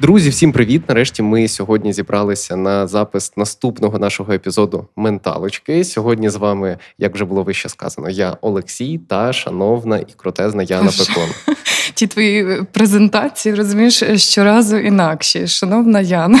[0.00, 0.82] Друзі, всім привіт!
[0.88, 5.84] Нарешті ми сьогодні зібралися на запис наступного нашого епізоду Менталочки.
[5.84, 10.90] Сьогодні з вами, як вже було вище сказано, я Олексій та шановна і крутезна Яна
[10.98, 11.56] Пекон.
[11.94, 15.46] Ті твої презентації розумієш щоразу інакші.
[15.46, 16.40] Шановна Яна.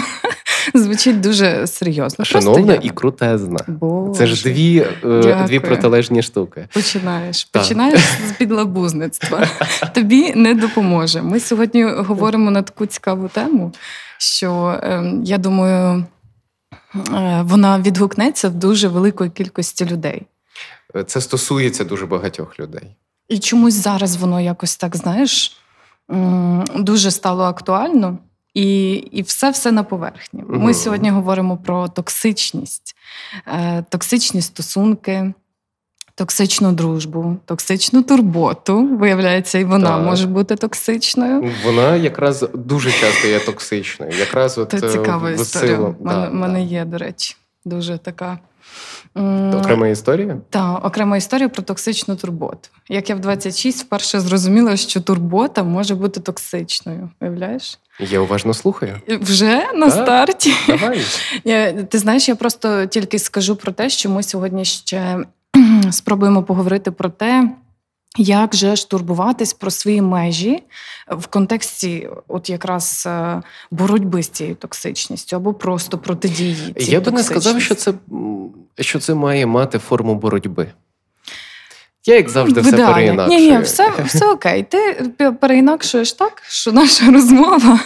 [0.74, 2.24] Звучить дуже серйозно.
[2.24, 3.58] Шановна і крутезна.
[3.66, 4.18] Боже.
[4.18, 6.68] Це ж дві е, дві протилежні штуки.
[6.74, 7.44] Починаєш.
[7.44, 7.62] Так.
[7.62, 9.46] Починаєш з підлабузництва.
[9.94, 11.22] Тобі не допоможе.
[11.22, 13.72] Ми сьогодні говоримо на таку цікаву тему,
[14.18, 16.04] що ем, я думаю,
[16.94, 20.22] е, вона відгукнеться в дуже великої кількості людей.
[21.06, 22.96] Це стосується дуже багатьох людей.
[23.28, 25.56] І чомусь зараз воно якось так, знаєш,
[26.76, 28.18] дуже стало актуально.
[28.54, 30.44] І і все все на поверхні.
[30.48, 30.74] Ми угу.
[30.74, 32.96] сьогодні говоримо про токсичність,
[33.46, 35.32] е, токсичні стосунки,
[36.14, 38.86] токсичну дружбу, токсичну турботу.
[38.86, 40.04] Виявляється, і вона так.
[40.04, 41.50] може бути токсичною.
[41.64, 44.12] Вона якраз дуже часто є токсичною.
[44.18, 45.78] Якраз от Це цікава історія.
[45.78, 48.38] У мене, мене є, до речі, дуже така.
[49.54, 50.36] Окрема історія?
[50.50, 52.68] Так, окрема історія про токсичну турботу.
[52.88, 57.10] Як я в 26 вперше зрозуміла, що турбота може бути токсичною.
[57.20, 57.78] Уявляєш?
[58.00, 59.00] Я уважно слухаю.
[59.08, 60.52] Вже на так, старті.
[60.68, 61.00] Давай.
[61.88, 65.18] Ти знаєш, я просто тільки скажу про те, що ми сьогодні ще
[65.90, 67.50] спробуємо поговорити про те.
[68.16, 70.62] Як же ж турбуватись про свої межі
[71.10, 76.74] в контексті, от якраз е, боротьби з цією токсичністю або просто протидії?
[76.78, 77.94] цій Я би не сказав, що це
[78.80, 80.72] що це має мати форму боротьби.
[82.06, 83.40] Я, як завжди, все переінакшую.
[83.40, 84.62] Ні, ні, все все окей.
[84.62, 85.06] Ти
[85.40, 87.80] переінакшуєш так, що наша розмова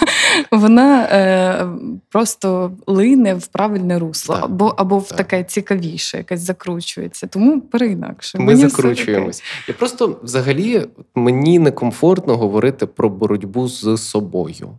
[0.51, 1.67] вона е,
[2.09, 7.27] просто лине в правильне русло, так, або або в таке цікавіше, якесь закручується.
[7.27, 8.47] Тому переінакшуємо.
[8.47, 9.43] Ми мені закручуємось.
[9.69, 14.79] Я просто взагалі мені некомфортно говорити про боротьбу з собою.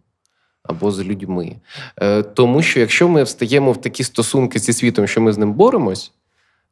[0.63, 1.55] Або з людьми.
[2.01, 5.53] Е, Тому що якщо ми встаємо в такі стосунки зі світом, що ми з ним
[5.53, 6.11] боремось,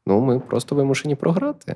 [0.06, 1.76] ну ми просто вимушені програти.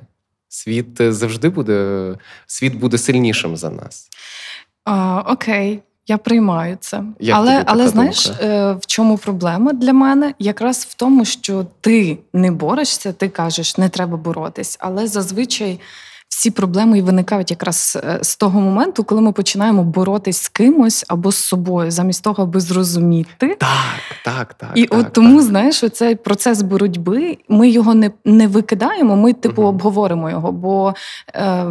[0.54, 2.14] Світ е, завжди буде,
[2.46, 4.08] світ буде сильнішим за нас.
[4.84, 7.02] А, Окей, я приймаю це.
[7.20, 8.44] Як але але знаєш, думка?
[8.44, 10.34] Е, в чому проблема для мене?
[10.38, 15.80] Якраз в тому, що ти не борешся, ти кажеш, не треба боротись, але зазвичай
[16.42, 21.04] всі проблеми і виникають якраз е, з того моменту, коли ми починаємо боротись з кимось
[21.08, 23.56] або з собою, замість того, аби зрозуміти.
[23.58, 23.70] Так,
[24.24, 24.70] так, так.
[24.74, 25.46] І так, от тому, так.
[25.46, 29.68] знаєш, оцей процес боротьби, ми його не не викидаємо, ми, типу, угу.
[29.68, 30.94] обговоримо його, бо
[31.34, 31.66] е,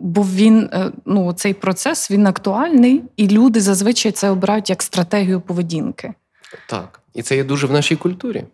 [0.00, 5.40] бо він, е, ну, цей процес він актуальний, і люди зазвичай це обирають як стратегію
[5.40, 6.14] поведінки.
[6.68, 8.44] Так, і це є дуже в нашій культурі.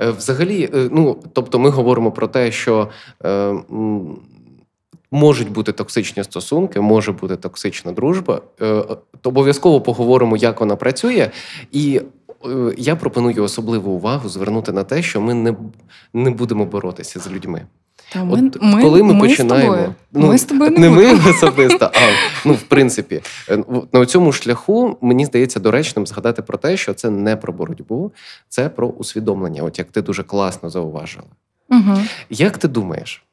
[0.00, 2.88] Е, взагалі, ну тобто, ми говоримо про те, що.
[5.16, 8.40] Можуть бути токсичні стосунки, може бути токсична дружба.
[8.62, 8.82] Е,
[9.20, 11.30] то обов'язково поговоримо, як вона працює.
[11.72, 12.00] І
[12.44, 15.54] е, я пропоную особливу увагу звернути на те, що ми не
[16.14, 17.66] не будемо боротися з людьми.
[18.12, 19.94] Та ми, От ми, коли ми, ми починаємо, з тобою.
[20.12, 22.00] ну ми з тобою не, не ми особисто, а
[22.44, 27.10] ну в принципі, е, на цьому шляху мені здається доречним згадати про те, що це
[27.10, 28.12] не про боротьбу,
[28.48, 29.62] це про усвідомлення.
[29.62, 31.26] От як ти дуже класно зауважила.
[31.70, 31.98] Угу.
[32.30, 33.25] Як ти думаєш?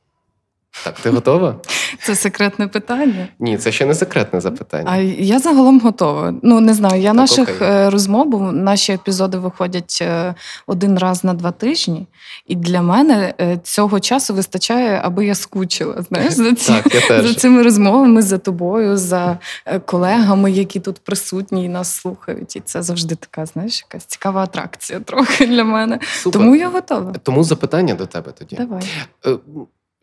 [0.83, 1.55] Так, ти готова?
[2.01, 3.27] Це секретне питання?
[3.39, 4.83] Ні, це ще не секретне запитання.
[4.87, 6.33] А я загалом готова.
[6.43, 7.01] Ну не знаю.
[7.01, 7.67] Я так, наших окей.
[7.67, 10.35] Е, розмов, наші епізоди виходять е,
[10.67, 12.07] один раз на два тижні,
[12.47, 16.01] і для мене е, цього часу вистачає, аби я скучила.
[16.09, 17.27] Знаєш, за ці, так, я теж.
[17.27, 19.37] за цими розмовами за тобою, за
[19.85, 22.55] колегами, які тут присутні і нас слухають.
[22.55, 25.99] І це завжди така, знаєш, якась цікава атракція трохи для мене.
[26.13, 26.41] Супер.
[26.41, 27.13] Тому я готова.
[27.23, 28.55] Тому запитання до тебе тоді.
[28.55, 28.83] Давай.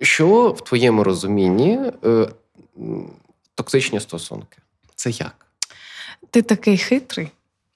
[0.00, 2.28] Що в твоєму розумінні е,
[3.54, 4.58] токсичні стосунки?
[4.94, 5.46] Це як?
[6.30, 7.28] Ти такий хитрий,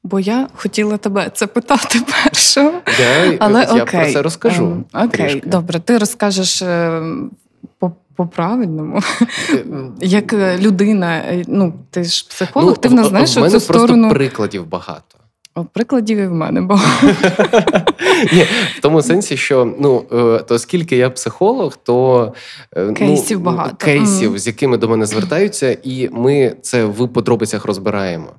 [0.03, 2.81] бо я хотіла тебе це питати першого.
[3.01, 4.01] Я але, я окей.
[4.01, 4.65] про це розкажу.
[4.65, 5.49] Ем, окей, трішки.
[5.49, 7.03] добре, ти розкажеш е,
[7.79, 7.93] по.
[8.17, 9.01] По-правильному,
[9.51, 9.65] е,
[10.01, 13.87] як людина, ну ти ж психолог, ну, ти в нас знаєш в мене цю сторону.
[13.87, 15.19] просто прикладів багато.
[15.73, 17.15] Прикладів і в мене багато.
[18.33, 18.43] Ні,
[18.79, 22.33] В тому сенсі, що ну, е, то оскільки я психолог, то
[22.77, 23.77] е, кейсів ну, багато.
[23.77, 28.33] кейсів, з якими до мене звертаються, і ми це в подробицях розбираємо.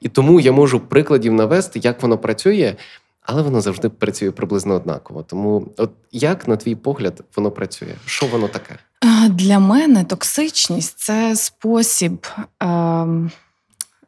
[0.00, 2.74] І тому я можу прикладів навести, як воно працює,
[3.22, 5.22] але воно завжди працює приблизно однаково.
[5.22, 7.94] Тому, от як, на твій погляд, воно працює?
[8.06, 8.74] Що воно таке?
[9.28, 12.26] Для мене токсичність це спосіб.
[12.62, 13.30] Е-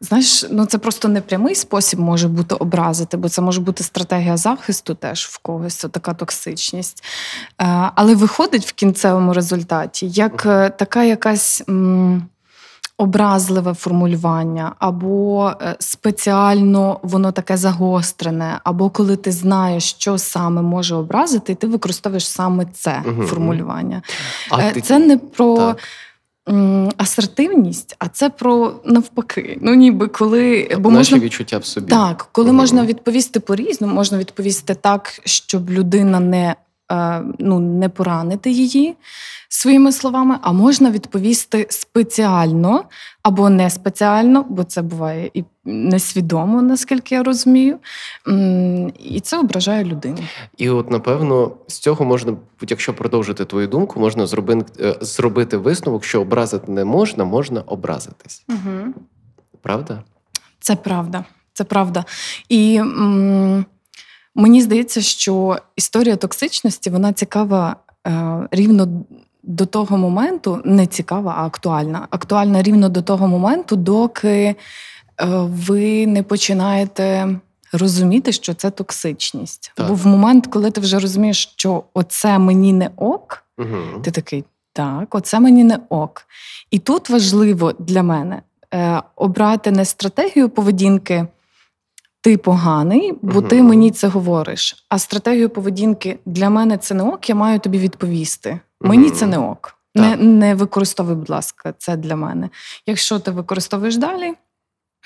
[0.01, 4.95] Знаєш, ну це просто непрямий спосіб може бути образити, бо це може бути стратегія захисту
[4.95, 7.05] теж в когось, це така токсичність.
[7.61, 12.29] Е, але виходить в кінцевому результаті як е, така якась м,
[12.99, 20.95] образливе формулювання, або е, спеціально воно таке загострене, або коли ти знаєш, що саме може
[20.95, 23.23] образити, і ти використовуєш саме це угу.
[23.23, 24.03] формулювання.
[24.51, 24.99] А Це ти...
[24.99, 25.57] не про.
[25.57, 25.79] Так
[26.97, 29.59] асертивність, а це про навпаки.
[29.61, 31.91] Ну ніби коли бо Наші можна відчуття в собі.
[31.91, 36.55] Так, коли можна відповісти по-різному, можна відповісти так, щоб людина не
[37.39, 38.97] ну, не поранити її
[39.49, 42.85] своїми словами, а можна відповісти спеціально
[43.23, 47.79] або не спеціально, бо це буває і несвідомо, наскільки я розумію.
[49.05, 50.19] І це ображає людину.
[50.57, 52.37] І от, напевно, з цього можна,
[52.69, 58.45] якщо продовжити твою думку, можна зробити е, зробити висновок, що образити не можна, можна образитись.
[58.49, 58.95] Угу.
[59.63, 60.03] Правда?
[60.61, 61.25] Це правда.
[61.53, 62.05] Це правда.
[62.49, 63.65] І м-
[64.37, 68.89] мені здається, що історія токсичності вона цікава е- рівно
[69.43, 72.07] до того моменту, не цікава, а актуальна.
[72.11, 74.57] Актуальна рівно до того моменту, доки
[75.21, 75.27] Е,
[75.67, 77.29] ви не починаєте
[77.73, 79.73] розуміти, що це токсичність.
[79.75, 79.89] Так.
[79.89, 84.01] Бо в момент, коли ти вже розумієш, що оце мені не ок, угу.
[84.05, 86.23] ти такий, так, оце мені не ок.
[86.71, 88.43] І тут важливо для мене
[88.75, 91.27] е, обрати не стратегію поведінки.
[92.27, 94.87] Ти поганий, бо ти мені це говориш.
[94.89, 98.61] А стратегію поведінки для мене це не ок, я маю тобі відповісти.
[98.81, 99.75] Мені це не ок.
[99.95, 102.49] Не не використовуй, будь ласка, це для мене.
[102.87, 104.35] Якщо ти використовуєш далі,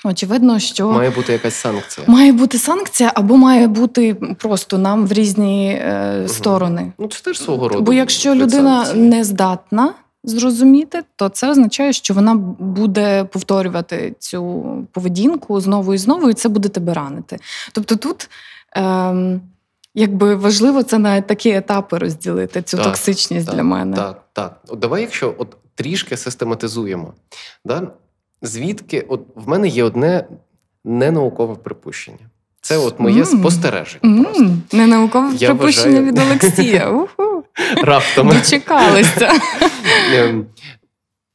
[0.05, 2.07] Очевидно, що має бути якась санкція.
[2.07, 6.93] Має бути санкція, або має бути просто нам в різні е, сторони.
[6.99, 7.81] Ну це теж свого роду.
[7.81, 9.09] Бо якщо людина санкції.
[9.09, 16.29] не здатна зрозуміти, то це означає, що вона буде повторювати цю поведінку знову і знову,
[16.29, 17.37] і це буде тебе ранити.
[17.71, 18.29] Тобто тут.
[18.77, 19.39] Е,
[19.95, 23.97] Якби важливо це на такі етапи розділити цю так, токсичність так, для мене.
[23.97, 24.61] Так, так.
[24.67, 27.13] От давай, якщо от трішки систематизуємо.
[27.65, 27.91] Да?
[28.41, 30.25] звідки от в мене є одне
[30.83, 32.29] ненаукове припущення.
[32.61, 33.39] Це от моє mm.
[33.39, 34.25] спостереження.
[34.25, 34.57] Mm.
[34.71, 36.05] Ненаукове припущення вважаю...
[36.05, 37.07] від Олексія.
[37.83, 38.29] Раптом.
[38.29, 39.31] Дочекалися.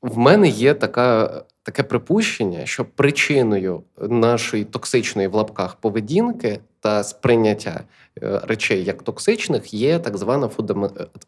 [0.02, 7.80] В мене є така, таке припущення, що причиною нашої токсичної в лапках поведінки та сприйняття
[8.22, 10.50] е, речей як токсичних є так звана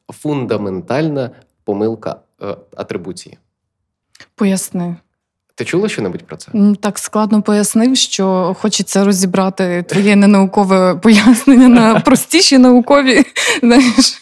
[0.09, 1.31] фундаментальна
[1.65, 3.39] помилка е, атрибуції.
[4.35, 4.97] Поясни.
[5.59, 6.53] Ти чула що-небудь про це?
[6.81, 13.25] Так складно пояснив, що хочеться розібрати твоє ненаукове пояснення на простіші наукові.
[13.63, 14.21] Знаєш,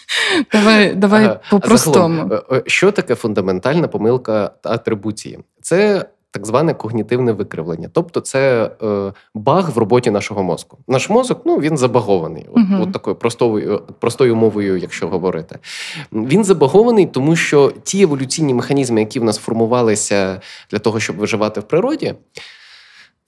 [0.52, 2.34] Давай давай по-простому.
[2.34, 5.38] Е, е, що таке фундаментальна помилка атрибуції?
[5.62, 6.06] Це
[6.36, 7.90] так зване когнітивне викривлення.
[7.92, 10.78] Тобто, це е, баг в роботі нашого мозку.
[10.88, 12.82] Наш мозок ну, він забагований, от, uh-huh.
[12.82, 15.58] от такою простою, простою мовою, якщо говорити.
[16.12, 20.40] Він забагований, тому що ті еволюційні механізми, які в нас формувалися
[20.70, 22.14] для того, щоб виживати в природі,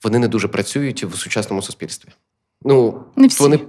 [0.03, 2.09] вони не дуже працюють в сучасному суспільстві.
[2.61, 3.43] Ну, не всі.
[3.43, 3.59] Вони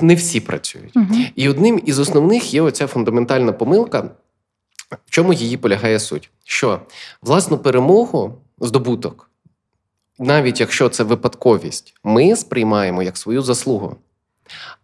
[0.00, 0.96] не всі працюють.
[0.96, 1.32] Uh-huh.
[1.36, 4.10] І одним із основних є оця фундаментальна помилка.
[5.06, 6.30] В чому її полягає суть?
[6.44, 6.80] Що
[7.22, 9.30] власну перемогу здобуток,
[10.18, 13.96] навіть якщо це випадковість, ми сприймаємо як свою заслугу.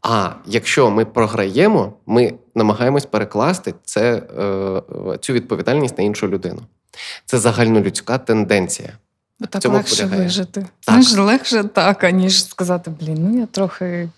[0.02, 4.82] А якщо ми програємо, ми намагаємось перекласти це, е,
[5.20, 6.62] цю відповідальність на іншу людину.
[7.26, 8.92] Це загальнолюдська тенденція.
[9.40, 10.22] Бо так Цьому легше полягає.
[10.22, 10.60] вижити.
[10.60, 11.02] Так.
[11.02, 14.08] Знаєш, легше так, аніж сказати, блін, ну я трохи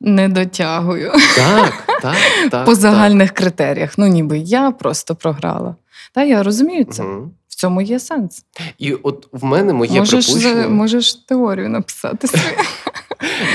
[0.00, 1.12] не дотягую.
[1.36, 2.16] Так, так,
[2.50, 2.66] так.
[2.66, 3.38] По загальних так.
[3.38, 3.98] критеріях.
[3.98, 5.76] Ну, ніби я просто програла.
[6.12, 7.02] Та я розумію це.
[7.02, 7.30] Угу
[7.62, 8.44] цьому є сенс.
[8.78, 10.68] І от в мене моє можеш, припущення...
[10.68, 12.28] Можеш теорію написати.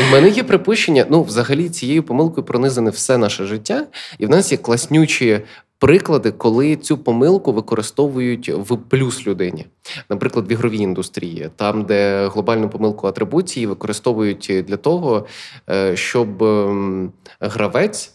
[0.08, 3.88] У мене є припущення, ну, взагалі, цією помилкою пронизане все наше життя,
[4.20, 5.40] і в нас є класнючі.
[5.80, 9.66] Приклади, коли цю помилку використовують в плюс людині,
[10.10, 15.26] наприклад, в ігровій індустрії, там, де глобальну помилку атрибуції використовують для того,
[15.70, 18.12] е, щоб ем, гравець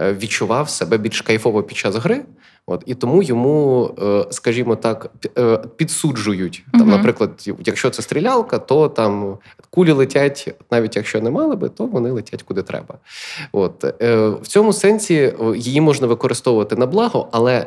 [0.00, 2.24] е, відчував себе більш кайфово під час гри,
[2.68, 6.64] От і тому йому, е, скажімо так, е, підсуджують.
[6.72, 6.90] Там, угу.
[6.90, 9.38] наприклад, якщо це стрілялка, то там
[9.70, 12.94] кулі летять, навіть якщо не мали би, то вони летять куди треба.
[13.52, 17.66] От е, в цьому сенсі її можна використовувати на благо, але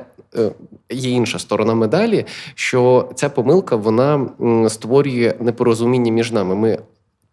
[0.90, 2.26] є інша сторона медалі,
[2.56, 4.30] що ця помилка вона
[4.70, 6.56] створює непорозуміння між нами.
[6.56, 6.80] Ми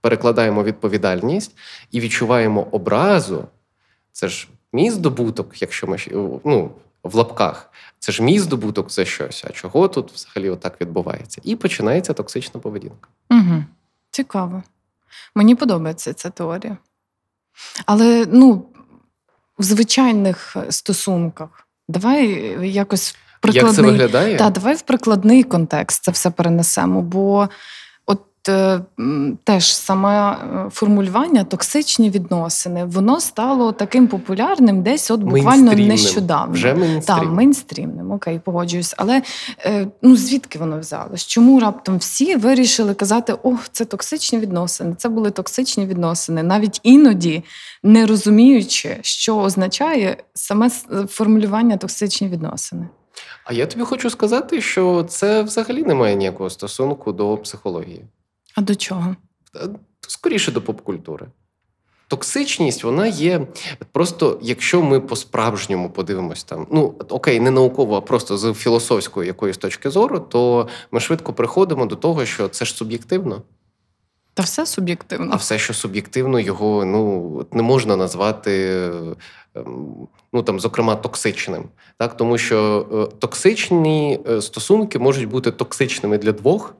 [0.00, 1.56] перекладаємо відповідальність
[1.90, 3.44] і відчуваємо образу.
[4.12, 5.96] Це ж мій здобуток, якщо ми
[6.44, 6.70] ну,
[7.07, 7.71] в лапках.
[7.99, 9.45] Це ж мій здобуток за щось.
[9.49, 11.41] А чого тут взагалі отак відбувається?
[11.45, 13.09] І починається токсична поведінка.
[13.31, 13.65] Угу.
[14.11, 14.63] Цікаво.
[15.35, 16.77] Мені подобається ця теорія.
[17.87, 18.67] Але ну,
[19.59, 22.27] в звичайних стосунках давай
[22.69, 23.71] якось прикладний...
[23.71, 24.37] Як це виглядає?
[24.37, 27.03] Так, давай в прикладний контекст це все перенесемо.
[27.03, 27.49] Бо Е,
[29.45, 36.53] теж саме е, формулювання токсичні відносини, воно стало таким популярним десь от буквально нещодавно.
[36.53, 37.25] Вже мейнстрімним.
[37.25, 38.95] Так, мейнстрімним, окей, погоджуюсь.
[38.97, 39.23] Але
[39.65, 41.26] е, ну звідки воно взялось?
[41.26, 47.45] Чому раптом всі вирішили казати, ох, це токсичні відносини, це були токсичні відносини, навіть іноді
[47.83, 50.71] не розуміючи, що означає саме
[51.09, 52.88] формулювання токсичні відносини.
[53.45, 58.05] А я тобі хочу сказати, що це взагалі не має ніякого стосунку до психології.
[58.57, 59.17] А до чого?
[60.09, 61.27] Скоріше до попкультури.
[62.09, 63.47] Токсичність, вона є
[63.93, 69.57] просто, якщо ми по-справжньому подивимось там, ну окей, не науково, а просто з філософської якоїсь
[69.57, 73.43] точки зору, то ми швидко приходимо до того, що це ж суб'єктивно.
[74.35, 75.31] Та все суб'єктивно.
[75.33, 78.83] А все, що суб'єктивно, його ну не можна назвати,
[79.55, 81.65] ем, ну там, зокрема, токсичним.
[81.99, 86.75] Так, Тому що е, токсичні е, стосунки можуть бути токсичними для двох.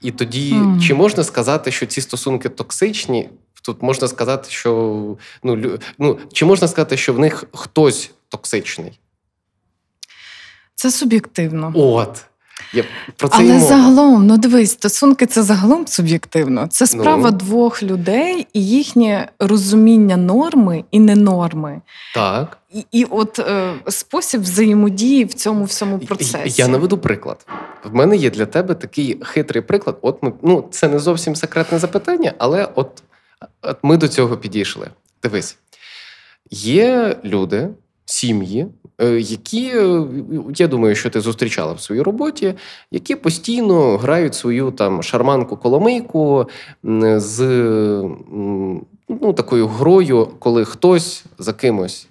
[0.00, 0.80] І тоді mm.
[0.80, 3.30] чи можна сказати, що ці стосунки токсичні?
[3.62, 9.00] Тут можна сказати, що ну, ну чи можна сказати, що в них хтось токсичний?
[10.74, 11.72] Це суб'єктивно.
[11.74, 12.24] От.
[12.72, 12.84] Я
[13.16, 16.66] про це Але і загалом, ну дивись, стосунки це загалом суб'єктивно.
[16.66, 17.36] Це справа ну.
[17.36, 21.80] двох людей і їхнє розуміння норми і ненорми.
[22.14, 22.58] Так.
[22.74, 26.62] І і от е, спосіб взаємодії в цьому всьому процесі.
[26.62, 27.46] Я наведу приклад.
[27.84, 29.98] В мене є для тебе такий хитрий приклад.
[30.02, 33.02] От ми ну це не зовсім секретне запитання, але от,
[33.62, 34.88] от ми до цього підійшли.
[35.22, 35.58] Дивись,
[36.50, 37.68] є люди,
[38.04, 38.66] сім'ї,
[38.98, 40.06] е, які е,
[40.56, 42.54] я думаю, що ти зустрічала в своїй роботі,
[42.90, 46.48] які постійно грають свою там шарманку коломийку
[47.16, 47.40] з
[49.08, 52.08] ну, такою грою, коли хтось за кимось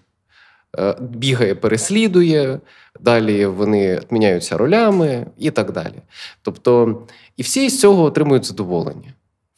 [0.79, 2.59] е, бігає, переслідує.
[2.99, 6.01] Далі вони міняються ролями і так далі.
[6.41, 7.01] Тобто,
[7.37, 9.13] і всі з цього отримують задоволення.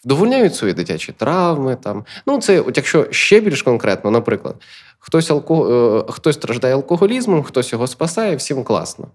[0.06, 1.76] Вдовольняють свої дитячі травми.
[1.76, 2.06] Там.
[2.26, 4.56] Ну, це, от якщо ще більш конкретно, наприклад,
[5.00, 5.70] хтось алко...
[6.10, 9.08] Е, хтось страждає алкоголізмом, хтось його спасає, всім класно.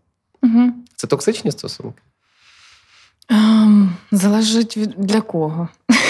[0.43, 0.73] Угу.
[0.97, 2.02] Це токсичні стосунки?
[3.31, 5.69] Um, залежить від для кого?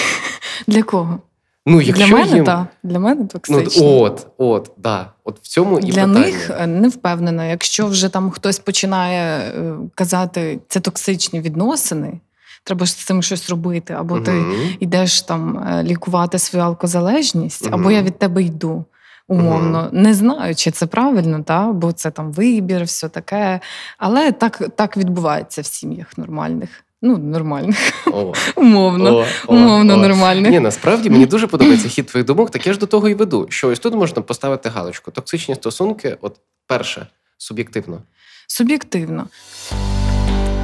[0.67, 1.19] Для кого?
[1.65, 2.45] Ну, якщо Для мене їм...
[2.45, 2.65] так.
[2.83, 3.85] Для мене токсично.
[3.85, 5.11] Ну, От, от, да.
[5.23, 6.19] От в цьому і Для питання.
[6.19, 7.45] них е, не впевнена.
[7.45, 12.19] Якщо вже там хтось починає е, казати, це токсичні відносини,
[12.63, 13.93] треба ж з цим щось робити.
[13.93, 14.23] Або угу.
[14.23, 14.43] ти
[14.79, 17.75] йдеш там е, лікувати свою алкозалежність, угу.
[17.75, 18.85] або я від тебе йду.
[19.27, 20.01] Умовно, угу.
[20.01, 21.67] не знаю, чи це правильно, та?
[21.67, 23.59] бо це там вибір, все таке.
[23.97, 26.84] Але так так відбувається в сім'ях нормальних.
[27.01, 27.77] Ну, нормальних.
[28.07, 29.97] О, Умовно, о, умовно о.
[29.97, 30.51] нормальних.
[30.51, 33.47] Ні, насправді мені дуже подобається хід твоїх думок, так я ж до того і веду.
[33.49, 35.11] Що ось тут можна поставити галочку.
[35.11, 36.35] Токсичні стосунки, от
[36.67, 38.01] перше, суб'єктивно.
[38.47, 39.27] Суб'єктивно.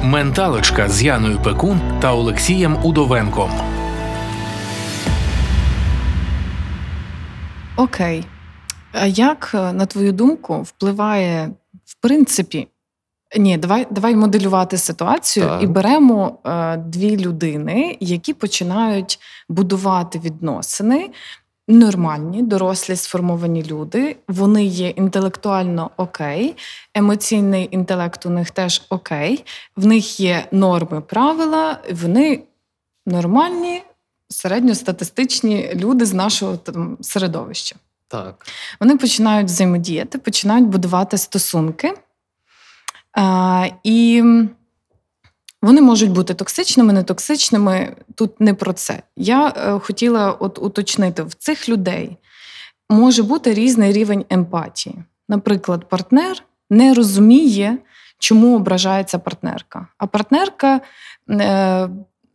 [0.02, 3.50] Менталочка з Яною Пекун та Олексієм Удовенком.
[7.76, 8.24] Окей.
[8.92, 11.50] А як, на твою думку, впливає
[11.84, 12.68] в принципі
[13.36, 15.62] ні, давай давай моделювати ситуацію так.
[15.62, 21.10] і беремо е, дві людини, які починають будувати відносини.
[21.68, 26.56] Нормальні, дорослі сформовані люди, вони є інтелектуально окей,
[26.94, 29.44] емоційний інтелект у них теж окей,
[29.76, 32.42] в них є норми, правила, вони
[33.06, 33.82] нормальні,
[34.28, 37.76] середньостатистичні люди з нашого там середовища.
[38.08, 38.46] Так.
[38.80, 41.94] Вони починають взаємодіяти, починають будувати стосунки.
[43.84, 44.22] І
[45.62, 47.96] вони можуть бути токсичними, нетоксичними.
[48.14, 49.02] Тут не про це.
[49.16, 52.16] Я е, хотіла от уточнити, в цих людей
[52.90, 55.04] може бути різний рівень емпатії.
[55.28, 57.78] Наприклад, партнер не розуміє,
[58.18, 60.80] чому ображається партнерка, а партнерка
[61.30, 61.88] е,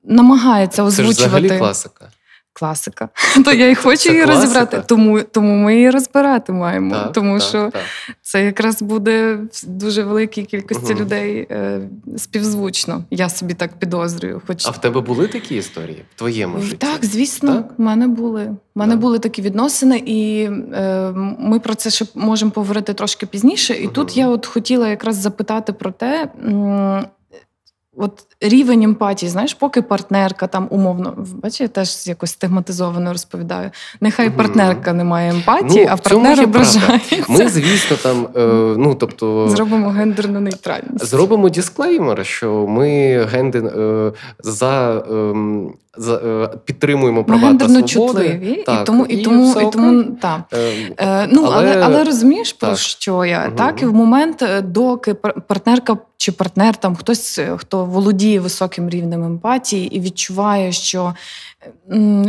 [0.03, 1.15] намагається озвучувати.
[1.15, 2.11] Це ж взагалі класика.
[2.57, 3.09] Класика.
[3.45, 4.83] То я і хочу її розібрати.
[4.87, 6.95] Тому тому ми її розбирати маємо.
[6.95, 7.81] Так, тому так, що так.
[8.21, 11.01] це якраз буде дуже великій кількості Угу.
[11.01, 11.81] людей е,
[12.17, 13.03] співзвучно.
[13.11, 14.41] Я собі так підозрюю.
[14.47, 16.77] Хоч А в тебе були такі історії в твоєму житті?
[16.77, 17.73] так, звісно, Так?
[17.77, 18.43] в мене були.
[18.75, 19.01] В мене Так.
[19.01, 23.73] були такі відносини, і е, ми про це ще можемо поговорити трошки пізніше.
[23.73, 23.93] І Мгм.
[23.93, 26.27] тут я от хотіла якраз запитати про те.
[27.99, 31.13] От рівень емпатії, знаєш, поки партнерка там умовно,
[31.43, 33.71] бачиш, я теж якось стигматизовано розповідаю.
[34.01, 37.25] Нехай партнерка не має емпатії, Ну, а партнер ображається.
[37.29, 38.39] Ми, звісно, там е,
[38.77, 41.05] ну тобто Зробимо гендерну нейтральність.
[41.05, 44.11] Зробимо дисклеймер, що ми гендер е,
[44.43, 45.33] за е,
[46.65, 47.87] підтримуємо права та свободи.
[47.87, 50.41] чутливі, Так, і тому, і і тому, і тому так.
[50.53, 53.39] Е, Е, ну, але, Але- але, розумієш, про що я?
[53.47, 53.55] Мгм.
[53.55, 55.13] Так, і в момент, е, доки
[55.47, 61.13] партнерка чи партнер, там хтось, е, хто володіє високим рівнем емпатії і відчуває, що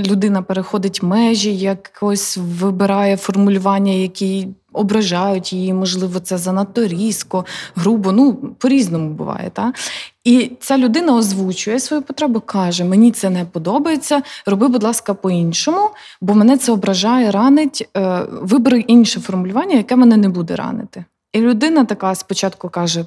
[0.07, 7.45] людина переходить межі, якось вибирає формулювання, які ображають її, можливо, це занадто різко,
[7.77, 9.51] грубо, ну по-різному буває.
[9.51, 9.73] Та?
[10.25, 15.91] І ця людина озвучує свою потребу, каже: мені це не подобається, роби, будь ласка, по-іншому,
[16.21, 17.89] бо мене це ображає, ранить.
[17.97, 21.05] Е, Вибери інше формулювання, яке мене не буде ранити.
[21.33, 23.05] І людина така спочатку каже: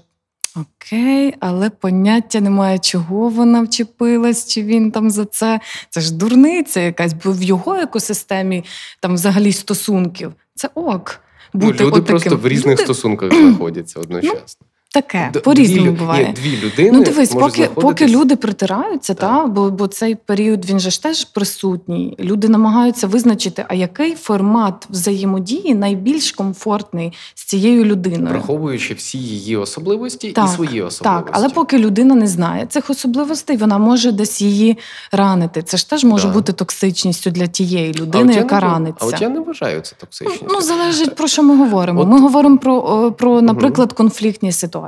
[0.56, 5.60] Окей, але поняття немає, чого вона вчепилась, чи він там за це.
[5.90, 8.64] Це ж дурниця якась, бо в його екосистемі
[9.00, 11.20] там взагалі стосунків це ок.
[11.54, 12.04] Ну, Бути люди отаким.
[12.06, 14.66] просто в різних Люди- стосунках знаходяться одночасно.
[14.94, 16.28] Таке, по-різному дві буває.
[16.28, 16.92] Ні, дві людини.
[16.98, 19.30] Ну, дивись, поки, поки люди притираються, Так.
[19.30, 22.16] та, бо, бо цей період він же ж теж присутній.
[22.20, 28.30] Люди намагаються визначити, а який формат взаємодії найбільш комфортний з цією людиною.
[28.30, 31.04] враховуючи всі її особливості Так, і свої особливості.
[31.04, 34.78] Так, але поки людина не знає цих особливостей, вона може десь її
[35.12, 35.62] ранити.
[35.64, 36.34] Це ж теж може Так.
[36.34, 39.06] бути токсичністю для тієї людини, яка не, раниться.
[39.06, 40.46] А от я не вважаю це токсичністю.
[40.50, 42.02] Ну, залежить про що ми говоримо.
[42.02, 44.81] От- Ми говоримо про, про наприклад, конфліктні ситуації.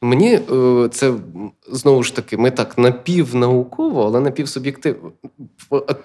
[0.00, 1.12] Мені е, це
[1.68, 5.12] знову ж таки, ми так напівнауково, але напівсуб'єктивно.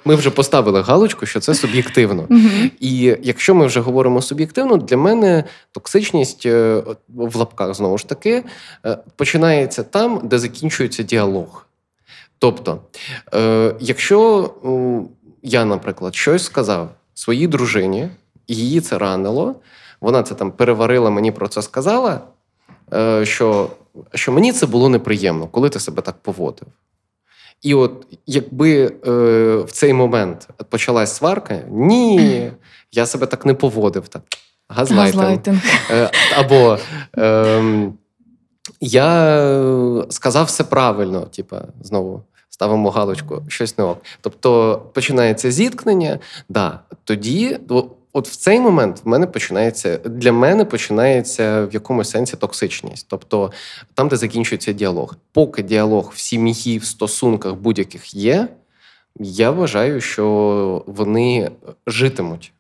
[0.05, 2.27] Ми вже поставили галочку, що це суб'єктивно.
[2.79, 8.43] І якщо ми вже говоримо суб'єктивно, для мене токсичність е, в лапках знову ж таки
[8.85, 11.65] е, починається там, де закінчується діалог.
[12.39, 12.81] Тобто,
[13.79, 14.49] якщо
[15.43, 18.09] я, наприклад, щось сказав своїй дружині,
[18.47, 19.55] її це ранило,
[20.01, 22.21] вона це там переварила, мені про це сказала,
[23.23, 23.69] що,
[24.13, 26.67] що мені це було неприємно, коли ти себе так поводив.
[27.61, 29.11] І от якби е,
[29.55, 32.51] в цей момент почалась сварка, ні,
[32.91, 34.07] я себе так не поводив.
[34.07, 34.21] Так,
[34.69, 35.23] газлайтинг.
[35.23, 35.61] Газлайтинг.
[35.91, 36.77] Е, Або
[37.17, 37.93] ем,
[38.81, 44.01] я сказав все правильно, типа, знову ставимо галочку, щось не ок.
[44.21, 47.59] Тобто починається зіткнення, да, тоді.
[48.13, 53.51] От в цей момент в мене починається для мене починається в якомусь сенсі токсичність, тобто
[53.93, 55.15] там, де закінчується діалог.
[55.31, 58.47] Поки діалог в сім'ї, в стосунках будь-яких є,
[59.19, 61.51] я вважаю, що вони
[61.87, 62.53] житимуть.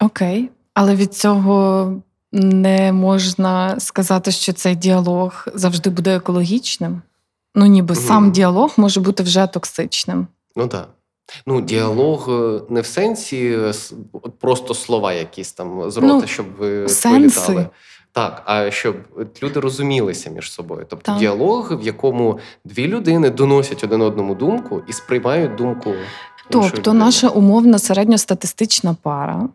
[0.00, 1.92] Окей, але від цього
[2.32, 7.02] не можна сказати, що цей діалог завжди буде екологічним.
[7.54, 10.26] Ну, ніби сам діалог може бути вже токсичним.
[10.56, 10.88] Ну так.
[11.46, 13.72] Ну, діалог е, не в сенсі е,
[14.40, 17.40] просто слова якісь там з рота, Ну, щоб ви сенси.
[17.52, 17.66] вилітали.
[18.12, 18.96] Так, а щоб
[19.42, 20.86] люди розумілися між собою.
[20.90, 21.18] Тобто Так.
[21.18, 25.90] діалог, в якому дві людини доносять один одному думку і сприймають думку.
[26.50, 26.98] Тобто, людини.
[26.98, 29.48] наша умовна середньостатистична пара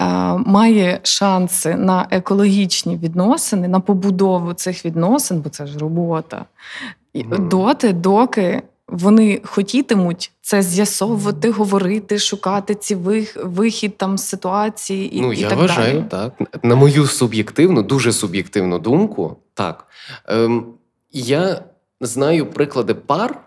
[0.00, 0.04] е,
[0.46, 6.44] має шанси на екологічні відносини, на побудову цих відносин, бо це ж робота.
[7.14, 7.48] Мгм.
[7.48, 12.94] Доти, доки вони хотітимуть це з'ясовувати, говорити, шукати ці
[13.44, 16.32] вихід там з ситуації і, ну, і я так вважаю, далі.
[16.38, 16.64] так.
[16.64, 19.86] На мою суб'єктивну, дуже суб'єктивну думку, так.
[20.26, 20.66] Ем,
[21.12, 21.64] я
[22.00, 23.38] знаю приклади пар.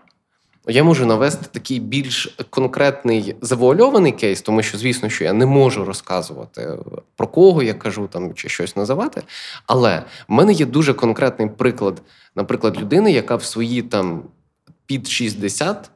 [0.68, 5.84] Я можу навести такий більш конкретний завуальований кейс, тому що, звісно, що я не можу
[5.84, 6.68] розказувати
[7.16, 9.22] про кого я кажу там чи щось називати.
[9.66, 12.02] Але в мене є дуже конкретний приклад,
[12.36, 14.22] наприклад, людини, яка в свої там
[14.86, 15.90] під 60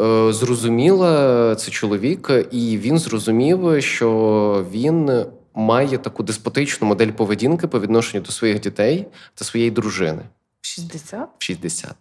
[0.00, 7.80] е, зрозуміла це чоловік, і він зрозумів, що він має таку деспотичну модель поведінки по
[7.80, 10.22] відношенню до своїх дітей та своєї дружини
[10.60, 11.28] 60?
[11.38, 11.94] в 60.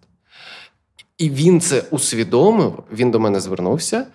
[1.18, 4.06] І він це усвідомив, він до мене звернувся,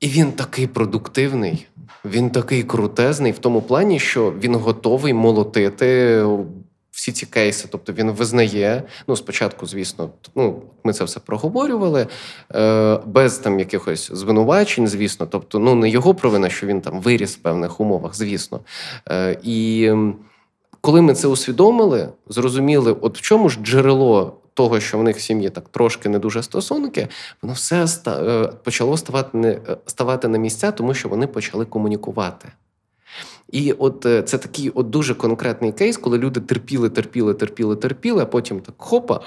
[0.00, 1.66] і він такий продуктивний,
[2.04, 6.22] він такий крутезний в тому плані, що він готовий молотити
[7.00, 8.82] всі ці кейси, тобто він визнає.
[9.08, 12.06] Ну, спочатку, звісно, ну ми це все проговорювали
[12.54, 15.26] е, без там якихось звинувачень, звісно.
[15.26, 18.60] Тобто, ну не його провина, що він там виріс в певних умовах, звісно.
[19.10, 19.90] Е, І
[20.80, 24.36] коли ми це усвідомили, зрозуміли, от в чому ж джерело.
[24.54, 27.08] Того, що в них в сім'ї так трошки не дуже стосунки,
[27.42, 32.48] воно все е, почало ставати не ставати на місця, тому що вони почали комунікувати.
[33.52, 38.22] І от е, це такий от дуже конкретний кейс, коли люди терпіли, терпіли, терпіли, терпіли,
[38.22, 39.20] а потім так хопа.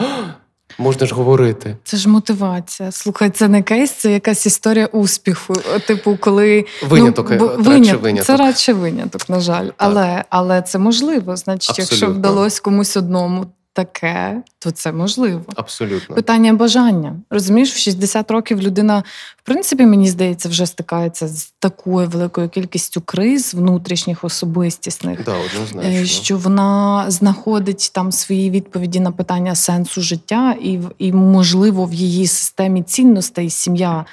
[0.78, 1.78] Можна ж говорити.
[1.84, 2.92] Це ж мотивація.
[2.92, 5.54] Слухай, це не кейс, це якась історія успіху.
[5.88, 8.26] Типу, коли виняток, ну, бо, винят, виняток.
[8.26, 9.70] це радше виняток, на жаль.
[9.78, 11.36] Але але це можливо.
[11.36, 12.08] Значить, Абсолютно.
[12.08, 15.42] якщо вдалося комусь одному, таке, то це можливо.
[15.56, 17.16] Абсолютно питання бажання.
[17.30, 19.04] Розумієш, в 60 років людина,
[19.38, 26.06] в принципі, мені здається, вже стикається з такою великою кількістю криз внутрішніх особистісних, да, однозначно.
[26.06, 32.28] що вона знаходить там свої відповіді на питання сенсу життя, і і можливо в її
[32.28, 34.06] системі цінностей сім'я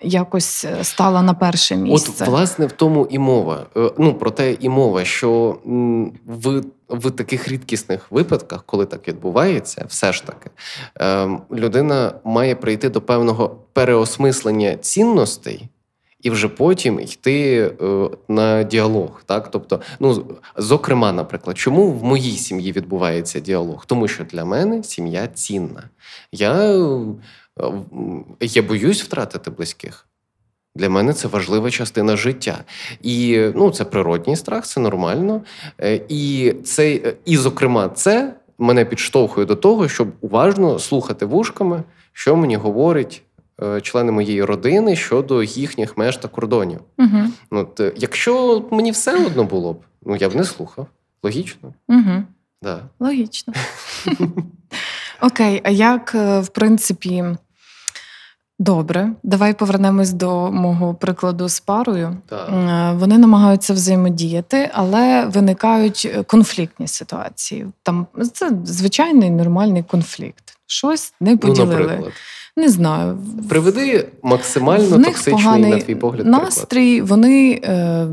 [0.00, 2.12] якось е, стала на перше місце.
[2.20, 3.66] От, власне, в тому і мова.
[3.76, 5.58] Е, ну про те і мова, що
[6.26, 10.50] в в таких рідкісних випадках, коли так відбувається, все ж таки
[10.94, 15.68] ем, людина має прийти до певного переосмислення цінностей.
[16.20, 19.22] І вже потім йти е, на діалог.
[19.26, 19.50] Так?
[19.50, 23.86] Тобто, ну, зокрема, наприклад, чому в моїй сім'ї відбувається діалог?
[23.86, 25.82] Тому що для мене сім'я цінна.
[26.32, 26.84] Я
[28.40, 30.06] я боюсь втратити близьких.
[30.74, 32.64] Для мене це важлива частина життя.
[33.02, 35.42] І ну, це природній страх, це нормально.
[35.80, 42.36] Е, і, це, і, зокрема, це мене підштовхує до того, щоб уважно слухати вушками, що
[42.36, 43.22] мені говорять
[43.62, 46.80] е, члени моєї родини щодо їхніх меж та кордонів.
[46.98, 47.18] Угу.
[47.50, 50.86] От, Якщо мені все одно було б, ну я б не слухав.
[51.22, 51.74] Логічно?
[51.88, 52.22] Угу.
[52.62, 52.80] Да.
[53.00, 53.54] Логічно.
[55.20, 57.24] Окей, а як, е, в принципі.
[58.58, 62.16] Добре, давай повернемось до мого прикладу з парою.
[62.28, 62.48] Так.
[62.48, 67.66] Е, вони намагаються взаємодіяти, але виникають е, конфліктні ситуації.
[67.82, 70.58] Там це звичайний нормальний конфлікт.
[70.66, 71.98] Щось не ну, поділили.
[72.00, 72.10] Ну,
[72.56, 73.18] не знаю.
[73.48, 76.26] Приведи максимально токсичний на твій погляд.
[76.26, 77.10] Настрій, приклад.
[77.10, 77.60] вони.
[77.64, 78.06] Е,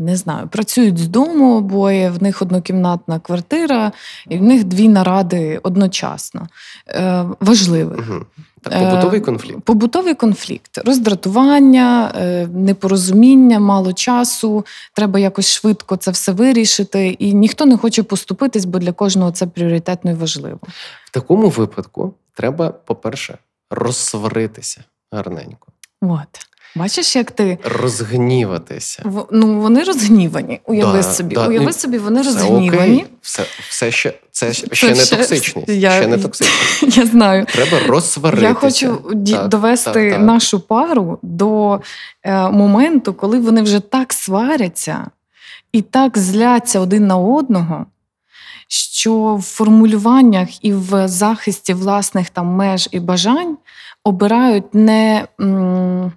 [0.00, 3.92] не знаю, працюють з дому обоє, в них однокімнатна квартира,
[4.28, 6.48] і в них дві наради одночасно.
[6.88, 7.98] Е, Важливих.
[7.98, 8.24] Угу.
[8.62, 9.58] Так, побутовий конфлікт.
[9.58, 14.66] Е, побутовий конфлікт, роздратування, е, непорозуміння, мало часу.
[14.94, 19.46] Треба якось швидко це все вирішити, і ніхто не хоче поступитись, бо для кожного це
[19.46, 20.58] пріоритетно і важливо.
[21.04, 23.38] В такому випадку треба, по-перше,
[23.70, 25.72] розсваритися гарненько.
[26.02, 26.49] От.
[26.74, 29.02] Бачиш, як ти розгніватися?
[29.04, 30.60] В, ну вони розгнівані.
[30.66, 31.34] Уяви да, собі.
[31.34, 31.48] Да.
[31.48, 32.96] Уяви собі, вони все розгнівані.
[32.96, 33.06] Окей.
[33.22, 35.68] Все все ще це ще це не токсичність.
[35.68, 36.96] Я, ще не токсичність.
[36.98, 37.46] Я знаю.
[37.46, 38.48] Треба розсваритися.
[38.48, 41.80] Я хочу так, довести так, нашу пару до
[42.22, 45.06] е, моменту, коли вони вже так сваряться
[45.72, 47.86] і так зляться один на одного.
[48.72, 53.56] Що в формулюваннях і в захисті власних там меж і бажань
[54.04, 56.12] обирають не м,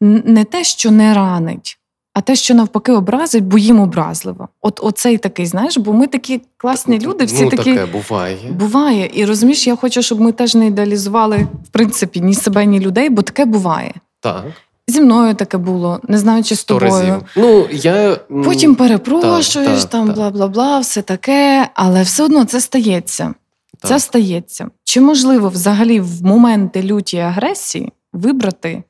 [0.00, 1.78] не те, що не ранить,
[2.14, 4.48] а те, що навпаки образить, бо їм образливо.
[4.60, 8.36] От оцей такий, знаєш, бо ми такі класні люди, всі ну, такі таке буває.
[8.50, 9.10] Буває.
[9.14, 13.10] І розумієш, я хочу, щоб ми теж не ідеалізували в принципі ні себе, ні людей,
[13.10, 13.94] бо таке буває.
[14.20, 14.44] Так.
[14.88, 16.90] Зі мною таке було, не знаю, чи з тобою.
[16.90, 17.22] Разів.
[17.36, 18.16] Ну, я...
[18.44, 23.34] Потім перепрошуєш, так, там так, бла бла бла, все таке, але все одно це стається.
[23.80, 23.88] Так.
[23.88, 24.68] Це стається.
[24.84, 28.82] Чи можливо взагалі в моменти лютій агресії вибрати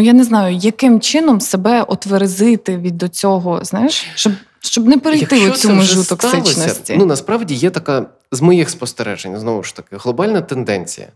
[0.00, 4.32] ну я не знаю, яким чином себе отверзити від до цього, знаєш, щоб
[4.62, 6.96] щоб не перейти Якщо у цю межу токсичності.
[6.98, 11.08] Ну насправді є така з моїх спостережень, знову ж таки, глобальна тенденція.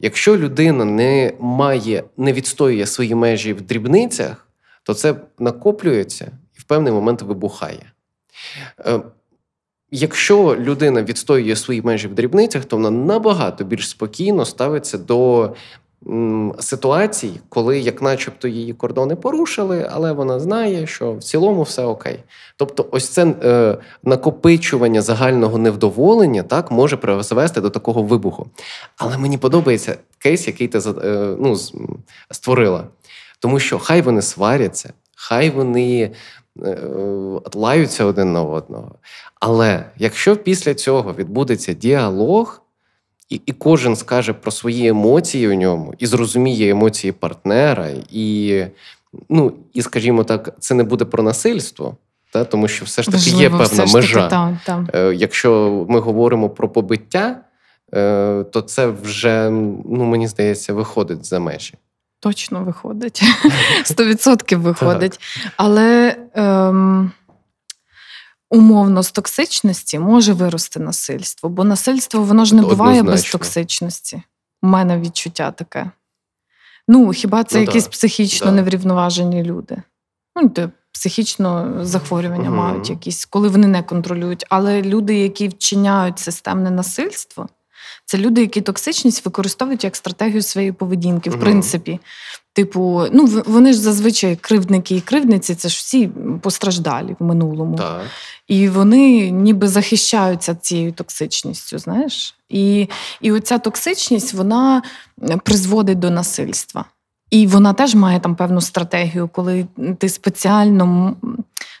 [0.00, 4.46] Якщо людина не має, не відстоює свої межі в дрібницях,
[4.82, 6.24] то це накоплюється
[6.58, 7.92] і в певний момент вибухає.
[8.78, 9.00] Е,
[9.90, 15.52] якщо людина відстоює свої межі в дрібницях, то вона набагато більш спокійно ставиться до
[16.58, 22.18] ситуацій, коли, як начебто, її кордони порушили, але вона знає, що в цілому все окей.
[22.56, 28.46] Тобто, ось це е, накопичування загального невдоволення так може призвести до такого вибуху.
[28.96, 31.56] Але мені подобається кейс, який ти е, ну,
[32.30, 32.84] створила.
[33.38, 36.10] Тому що хай вони сваряться, хай вони
[36.62, 36.78] е,
[37.54, 38.94] лаються один на одного.
[39.40, 42.61] Але якщо після цього відбудеться діалог
[43.32, 48.64] і і кожен скаже про свої емоції у ньому, і зрозуміє емоції партнера, і,
[49.28, 51.96] ну, і, скажімо так, це не буде про насильство.
[52.32, 52.44] Та?
[52.44, 54.28] Тому що все ж таки Важливо, є певна межа.
[54.28, 54.98] Таки, та, та.
[54.98, 57.36] Е, якщо ми говоримо про побиття,
[57.94, 61.74] е, то це вже, ну мені здається, виходить за межі.
[62.20, 63.22] Точно виходить.
[63.84, 65.20] Сто відсотків виходить.
[65.56, 67.12] Але ем,
[68.52, 74.22] умовно з токсичності може вирости насильство, бо насильство воно ж не буває без токсичності.
[74.62, 75.90] У мене відчуття таке.
[76.88, 77.90] Ну, хіба це ну, якісь да.
[77.90, 78.52] психічно да.
[78.52, 79.82] неврівноважені люди?
[80.36, 82.56] Ну, то психічно захворювання угу.
[82.56, 84.44] мають якісь, коли вони не контролюють.
[84.48, 87.48] Але люди, які вчиняють системне насильство,
[88.12, 91.30] це люди, які токсичність використовують як стратегію своєї поведінки.
[91.30, 92.00] В принципі,
[92.52, 96.10] типу, ну вони ж зазвичай кривдники і кривдниці, це ж всі
[96.42, 97.76] постраждалі в минулому.
[97.76, 98.00] Так.
[98.48, 102.34] І вони ніби захищаються цією токсичністю, знаєш?
[102.48, 102.88] І,
[103.20, 104.82] І оця токсичність вона
[105.44, 106.84] призводить до насильства.
[107.30, 109.66] І вона теж має там певну стратегію, коли
[109.98, 111.16] ти спеціально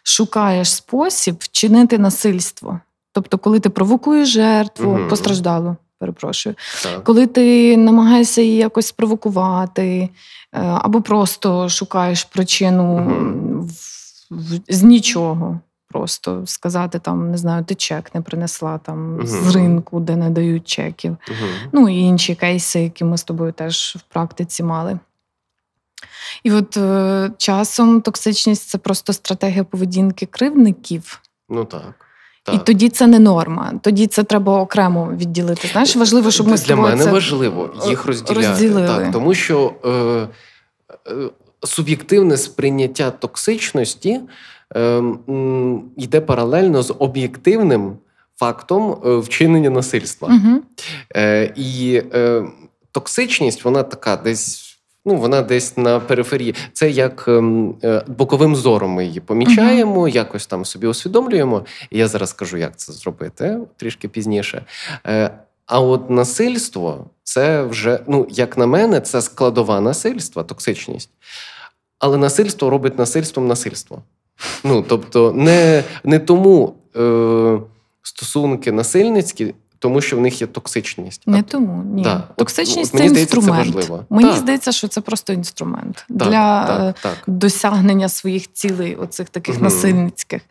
[0.02, 2.80] шукаєш спосіб вчинити насильство.
[3.12, 5.08] Тобто, коли ти провокуєш жертву, угу.
[5.08, 7.04] постраждалу, перепрошую, так.
[7.04, 10.08] коли ти намагаєшся її якось спровокувати,
[10.52, 13.66] е, або просто шукаєш причину угу.
[13.66, 13.70] в,
[14.30, 15.60] в, з нічого.
[15.88, 20.30] Просто сказати там, не знаю, ти чек не принесла там uh з ринку, де не
[20.30, 21.12] дають чеків.
[21.12, 24.98] uh Ну і інші кейси, які ми з тобою теж в практиці мали.
[26.42, 31.20] І от е, часом токсичність це просто стратегія поведінки кривдників.
[31.48, 32.11] Ну так.
[32.44, 32.54] Так.
[32.54, 33.72] І тоді це не норма.
[33.82, 35.68] Тоді це треба окремо відділити.
[35.68, 38.48] Знаєш, важливо, щоб ми для мене це важливо їх розділяти.
[38.48, 38.86] Розділили.
[38.86, 39.90] Так, тому що е,
[41.12, 41.30] е,
[41.64, 44.20] суб'єктивне сприйняття токсичності
[44.76, 45.02] е,
[45.96, 47.96] йде паралельно з об'єктивним
[48.36, 50.28] фактом е, вчинення насильства.
[50.28, 50.62] Угу.
[51.16, 52.44] Е, І е,
[52.92, 54.71] токсичність, вона така десь.
[55.04, 56.54] Ну, вона десь на периферії.
[56.72, 60.14] Це як ем, е, боковим зором ми її помічаємо, uh-huh.
[60.14, 61.64] якось там собі усвідомлюємо.
[61.90, 64.64] І я зараз скажу, як це зробити трішки пізніше.
[65.06, 65.30] Е,
[65.66, 71.10] а от насильство це вже, ну, як на мене, це складова насильства, токсичність.
[71.98, 74.02] Але насильство робить насильством насильство.
[74.64, 77.58] Ну, тобто, не не тому е,
[78.02, 81.22] стосунки насильницькі тому що в них є токсичність.
[81.26, 82.02] Не тому ні.
[82.02, 82.22] Да.
[82.36, 83.52] Токсичність от, це мені інструмент.
[83.52, 84.04] Здається, це важливо.
[84.10, 84.38] Мені так.
[84.38, 87.18] здається, що це просто інструмент так, для так, е, так.
[87.26, 89.64] досягнення своїх цілей, оцих таких угу.
[89.64, 90.42] насильницьких.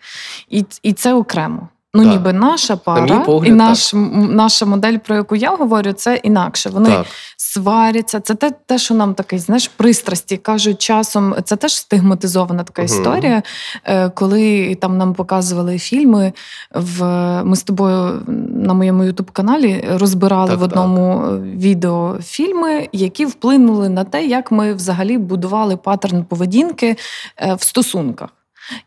[0.49, 1.67] І, І це окремо.
[1.93, 2.11] Ну, так.
[2.11, 6.69] ніби наша пара На погляд, і наш, наша модель, про яку я говорю, це інакше.
[6.69, 7.05] Вони так.
[7.37, 8.19] сваряться.
[8.19, 11.35] Це те, те, що нам такий, знаєш, пристрасті кажуть часом.
[11.43, 12.93] Це теж стигматизована така угу.
[12.93, 13.43] історія.
[13.85, 16.33] Е, коли там нам показували фільми,
[16.71, 17.03] в
[17.43, 18.21] ми з тобою
[18.55, 24.73] на моєму ютуб-каналі розбирали так, в одному відео фільми, які вплинули на те, як ми
[24.73, 26.95] взагалі будували паттерн поведінки
[27.37, 28.29] е, в стосунках.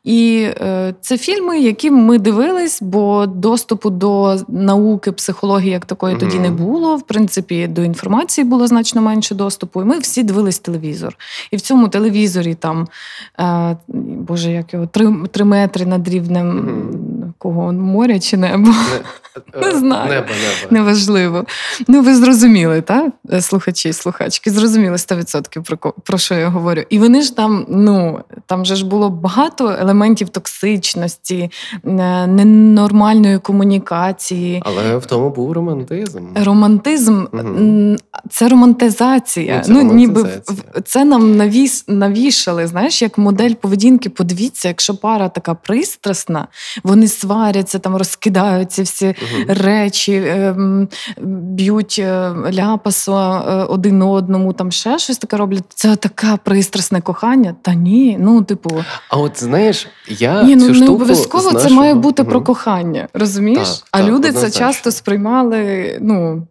[0.05, 6.21] І е, це фільми, які ми дивились, бо доступу до науки, психології як такої mm-hmm.
[6.21, 6.97] тоді не було.
[6.97, 9.83] В принципі, до інформації було значно менше доступу.
[9.83, 11.17] І ми всі дивились телевізор.
[11.51, 12.89] І в цьому телевізорі там,
[13.41, 13.77] е,
[14.29, 16.69] боже, як його три, три метри над рівнем.
[17.45, 18.71] Кого моря чи небо.
[19.55, 20.11] Не, не знаю.
[20.11, 20.71] Небо, небо.
[20.71, 21.45] Неважливо.
[21.89, 23.13] Ну, ви зрозуміли, так?
[23.41, 26.83] Слухачі, слухачки, зрозуміли 100% про про що я говорю.
[26.91, 31.51] І вони ж там, ну там же ж було багато елементів токсичності,
[31.85, 34.63] е, ненормальної комунікації.
[34.65, 36.21] Але в тому був романтизм.
[36.35, 37.97] Романтизм угу.
[38.31, 39.57] це романтизація.
[39.57, 40.29] Ну, це ну ніби
[40.85, 42.67] це нам навіс навішали.
[42.67, 44.11] Знаєш, як модель поведінки.
[44.11, 46.49] Подивіться, якщо пара така пристрасна,
[46.85, 49.45] вони сваряться, там розкидаються всі угу.
[49.49, 55.65] речі, ем, б'ють е, ляпасо е, один одному, там ще щось таке роблять.
[55.69, 57.55] Це таке пристрасне кохання.
[57.63, 58.71] Та ні, ну типу,
[59.09, 61.69] а от знаєш я Ні, ну цю не штуку обов'язково нашого...
[61.69, 63.69] це має бути про кохання, розумієш?
[63.69, 66.47] Так, а так, люди це часто сприймали, ну.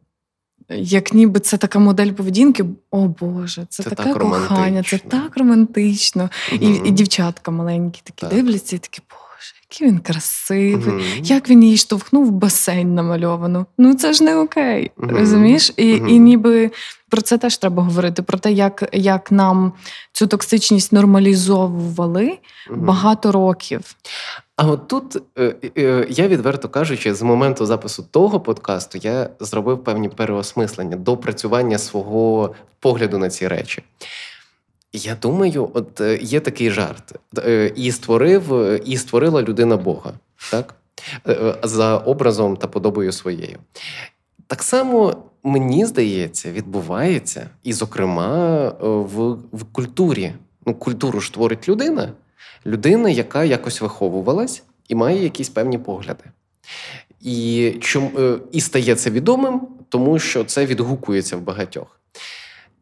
[0.70, 5.38] Як ніби це така модель поведінки, о Боже, це, це таке так кохання, це так
[5.38, 6.30] романтично.
[6.52, 6.62] Угу.
[6.62, 8.30] І і дівчатка маленькі такі так.
[8.30, 9.02] дивляться, і такі,
[9.44, 11.02] Боже, який він красивий, угу.
[11.24, 13.66] як він її штовхнув в басейн намальовану.
[13.78, 14.92] Ну це ж не окей.
[14.98, 15.10] Угу.
[15.12, 15.74] Розумієш?
[15.78, 16.72] І і ніби
[17.10, 18.22] про це теж треба говорити.
[18.22, 19.74] Про те, як як нам
[20.14, 22.38] цю токсичність нормалізовували
[22.70, 23.96] багато років.
[24.56, 29.84] А от тут е, е, я відверто кажучи, з моменту запису того подкасту я зробив
[29.84, 33.84] певні переосмислення, допрацювання свого погляду на ці речі.
[34.94, 37.20] Я думаю, от е, є такий жарт:
[37.76, 38.54] і створив,
[38.86, 40.14] і створила людина Бога,
[40.52, 40.76] так?
[41.64, 43.58] За образом та подобою своєю.
[44.48, 50.34] Так само мені здається, відбувається, і, зокрема, е, в в культурі.
[50.66, 52.12] Ну, Культуру ж творить людина.
[52.66, 56.24] людина, яка якось виховувалась і має якісь певні погляди.
[57.22, 62.00] І чому е, і стає це відомим, тому що це відгукується в багатьох.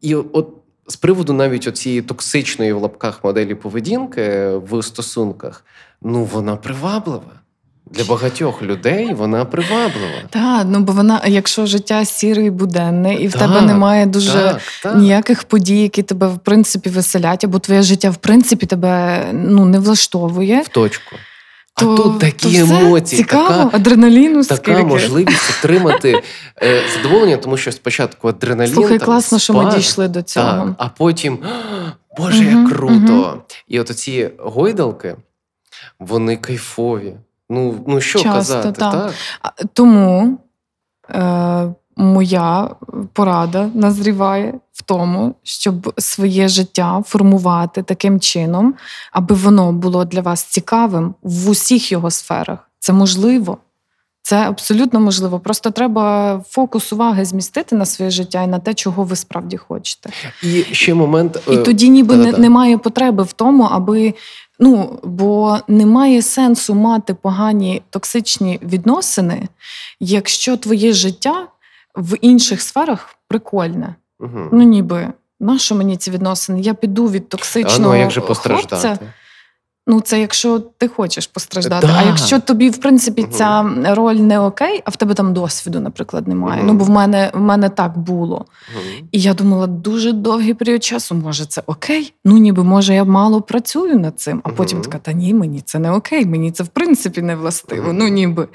[0.00, 0.54] І от
[0.86, 5.64] з приводу навіть цієї токсичної в лапках моделі поведінки в стосунках,
[6.02, 7.32] ну вона приваблива.
[7.90, 10.22] Для багатьох людей вона приваблива.
[10.30, 14.32] Так, ну бо вона, якщо життя сіре і буденне, і в так, тебе немає дуже
[14.32, 14.96] так, так.
[14.96, 19.78] ніяких подій, які тебе в принципі веселять, або твоє життя в принципі тебе ну не
[19.78, 21.16] влаштовує в точку.
[21.74, 26.22] То, а тут такі то емоції, цікаво, така адреналіну така можливість отримати
[26.62, 28.74] е, задоволення, тому що спочатку адреналін.
[28.74, 30.46] Слухай, там, класно, спад, що ми дійшли до цього.
[30.46, 31.38] Так, А потім
[32.16, 33.42] Боже, як круто!
[33.68, 35.16] І от ці гойдалки,
[35.98, 37.14] вони кайфові.
[37.50, 38.92] Ну, ну що Часто, казати, так?
[39.42, 39.66] так?
[39.72, 40.38] Тому
[41.10, 42.70] е, моя
[43.12, 48.74] порада назріває в тому, щоб своє життя формувати таким чином,
[49.12, 52.58] аби воно було для вас цікавим в усіх його сферах.
[52.78, 53.58] Це можливо.
[54.24, 55.40] Це абсолютно можливо.
[55.40, 60.10] Просто треба фокус уваги змістити на своє життя і на те, чого ви справді хочете.
[60.42, 61.42] І ще момент.
[61.50, 61.56] І е...
[61.56, 64.14] тоді ніби не, немає потреби в тому, аби
[64.58, 69.48] Ну, бо немає сенсу мати погані токсичні відносини,
[70.00, 71.48] якщо твоє життя
[71.94, 73.94] в інших сферах прикольне.
[74.20, 74.48] Угу.
[74.52, 75.08] Ну, ніби,
[75.40, 76.60] нащо мені ці відносини?
[76.60, 78.98] Я піду від токсичного а, ну, як же хлопця.
[79.86, 81.86] Ну, це якщо ти хочеш постраждати.
[81.86, 81.96] Да.
[81.98, 86.28] А якщо тобі, в принципі, ця роль не окей, а в тебе там досвіду, наприклад,
[86.28, 86.62] немає.
[86.62, 86.72] Угу.
[86.72, 88.36] Ну, бо в мене в мене так було.
[88.36, 89.08] Угу.
[89.12, 92.14] І я думала, дуже довгий період часу, може, це окей.
[92.24, 95.78] Ну, ніби може, я мало працюю над цим, а потім така, та ні, мені це
[95.78, 97.92] не окей, мені це в принципі не властиво.
[97.92, 98.48] Ну, ніби.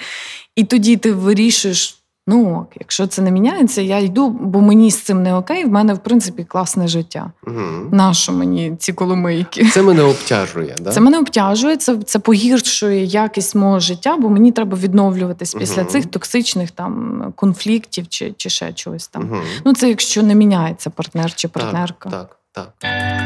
[0.55, 1.96] І тоді ти вирішуєш.
[2.29, 5.65] Ну ок, якщо це не міняється, я йду, бо мені з цим не окей.
[5.65, 7.31] В мене в принципі класне життя.
[7.47, 7.61] Угу.
[7.91, 9.65] Нащо мені ці коломийки?
[9.65, 10.75] Це мене обтяжує.
[10.81, 10.91] Да?
[10.91, 15.59] Це мене обтяжує, це це погіршує якість мого життя, бо мені треба відновлюватись угу.
[15.59, 19.29] після цих токсичних там конфліктів чи чи ще чогось там.
[19.31, 19.41] Угу.
[19.65, 22.09] Ну це якщо не міняється партнер чи партнерка.
[22.09, 23.16] Так, так, так.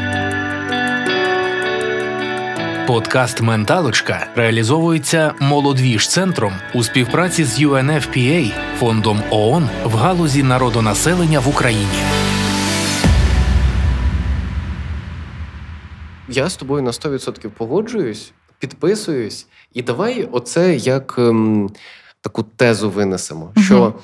[2.86, 11.48] Подкаст Менталочка реалізовується молодвіж центром у співпраці з UNFPA, фондом ООН в галузі народонаселення в
[11.48, 12.02] Україні.
[16.28, 21.70] Я з тобою на 100% погоджуюсь, підписуюсь, і давай оце як ем,
[22.20, 23.64] таку тезу винесемо: угу.
[23.64, 23.94] що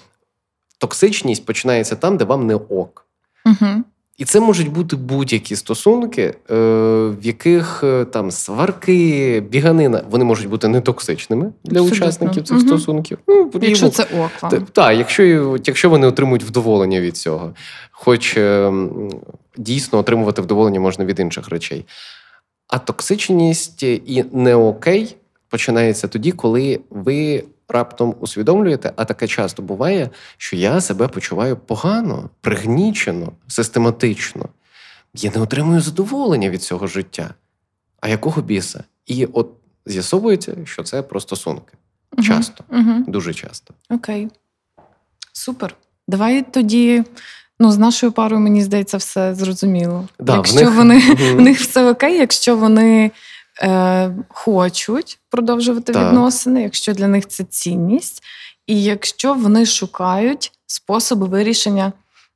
[0.79, 3.07] токсичність починається там, де вам не ок.
[3.47, 3.85] Угу.
[4.19, 11.53] І це можуть бути будь-які стосунки, в яких там сварки, біганина, вони можуть бути нетоксичними
[11.65, 12.07] для Абсолютно.
[12.07, 12.67] учасників цих угу.
[12.67, 13.19] стосунків.
[13.29, 14.53] Ну, Якщо і, це ок.
[14.73, 15.23] Так, якщо,
[15.65, 17.55] якщо вони отримують вдоволення від цього,
[17.91, 18.39] хоч
[19.57, 21.85] дійсно отримувати вдоволення можна від інших речей.
[22.69, 25.17] А токсичність і не окей
[25.49, 32.31] починається тоді, коли ви раптом усвідомлюєте, а таке часто буває, що я себе почуваю погано,
[32.41, 34.49] пригнічено, систематично.
[35.15, 37.35] Я не отримую задоволення від цього життя.
[38.01, 38.85] А якого біса?
[39.07, 39.51] І от
[39.87, 41.73] з'ясовується, що це про стосунки.
[42.13, 43.05] Угу, Часто, угу.
[43.07, 43.75] дуже часто.
[43.91, 44.29] Окей.
[45.33, 45.75] Супер.
[46.09, 47.05] Давай тоді.
[47.61, 50.09] Ну, з нашою парою, мені здається, все зрозуміло.
[50.19, 51.09] Да, якщо в них...
[51.09, 53.11] вони в них все окей, якщо вони
[53.63, 56.07] е, хочуть продовжувати так.
[56.07, 58.23] відносини, якщо для них це цінність,
[58.67, 61.93] і якщо вони шукають способи вирішення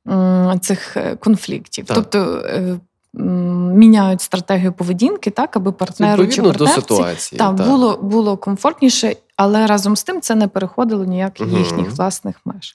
[0.07, 1.95] е, цих конфліктів, так.
[1.95, 2.79] тобто е,
[3.13, 7.39] міняють стратегію поведінки, так аби партнеру чи партнерці до ситуації.
[7.39, 7.67] та, так.
[7.67, 11.05] було було комфортніше, але разом з тим це не переходило
[11.39, 11.57] Угу.
[11.57, 12.73] їхніх власних меж.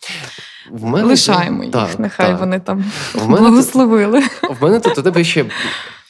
[0.70, 2.40] В мене Лишаємо їх, так, нехай так.
[2.40, 4.20] вони там В мене благословили.
[4.60, 5.44] В мене тут у тебе ще,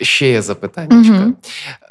[0.00, 0.96] ще є запитання.
[0.96, 1.34] Мгм.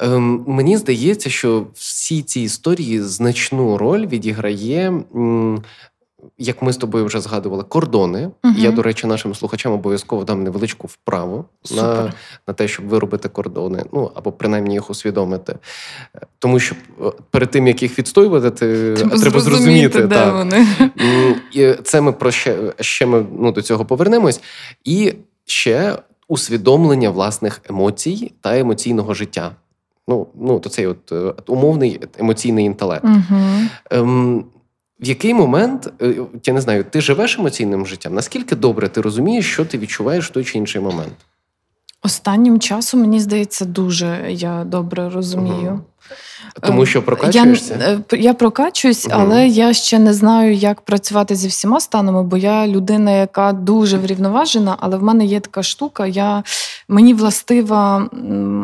[0.00, 5.62] Ем, мені здається, що всі ці історії значну роль відіграє, м,
[6.38, 8.30] як ми з тобою вже згадували, кордони.
[8.42, 8.54] Мгм.
[8.58, 12.12] Я, до речі, нашим слухачам обов'язково дам невеличку вправу на, Супер.
[12.48, 15.56] на те, щоб виробити кордони, ну або принаймні їх усвідомити.
[16.38, 20.34] Тому що е, перед тим, як їх відстоювати, ти, треба зрозуміти, де так.
[20.34, 20.66] вони.
[21.52, 24.40] І це ми про ще, ще ми ну, до цього повернемось.
[24.84, 25.14] І
[25.46, 29.52] ще усвідомлення власних емоцій та емоційного життя.
[30.08, 33.04] Ну, ну то цей от е, умовний емоційний інтелект.
[33.90, 34.44] Ем,
[35.00, 38.14] в який момент, е, я не знаю, ти живеш емоційним життям?
[38.14, 41.12] Наскільки добре ти розумієш, що ти відчуваєш в той чи інший момент?
[42.02, 45.70] Останнім часом, мені здається, дуже я добре розумію.
[45.70, 45.80] Мгм.
[46.62, 47.74] Тому що прокачуєшся?
[47.82, 49.20] е, п- я прокачуюсь, Мгм.
[49.20, 53.98] але я ще не знаю, як працювати зі всіма станами, бо я людина, яка дуже
[53.98, 56.06] врівноважена, але в мене є така штука.
[56.06, 56.42] Я
[56.88, 58.10] мені властива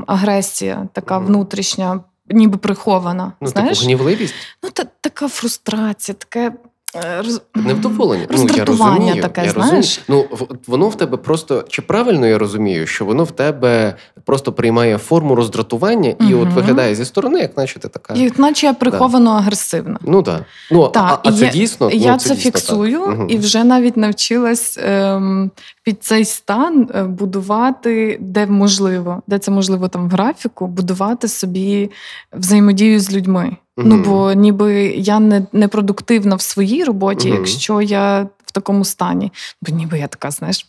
[0.07, 3.33] агресія, така внутрішня, ніби прихована.
[3.41, 3.79] Ну, знаєш?
[3.79, 4.35] типу гнівливість?
[4.63, 6.53] Ну, та, така фрустрація, таке.
[6.95, 7.41] Е, роз...
[7.55, 8.27] Невдоволення.
[8.31, 10.01] Ну, я розумію, таке, я знаєш?
[10.09, 10.29] Розумію.
[10.31, 14.99] Ну, воно в тебе просто чи правильно я розумію, що воно в тебе просто приймає
[14.99, 16.43] форму роздратування і угу.
[16.43, 18.15] от виглядає зі сторони, як наче ти така.
[18.15, 19.37] Як наче я приховано да.
[19.37, 19.99] агресивна.
[20.03, 20.45] Ну так.
[20.71, 21.21] Ну, так.
[21.25, 21.91] А, а це я, дійсно.
[21.91, 23.33] Я ну, це, це дійсно фіксую так.
[23.33, 25.51] і вже навіть навчилась ем,
[25.83, 31.91] під цей стан е, будувати, де можливо, де це можливо там в графіку, будувати собі
[32.33, 33.57] взаємодію з людьми.
[33.77, 33.85] Mm-hmm.
[33.87, 37.39] Ну бо ніби я не не продуктивна в своїй роботі, mm-hmm.
[37.39, 39.33] якщо я в такому стані.
[39.63, 40.67] Бо ніби я така, знаєш,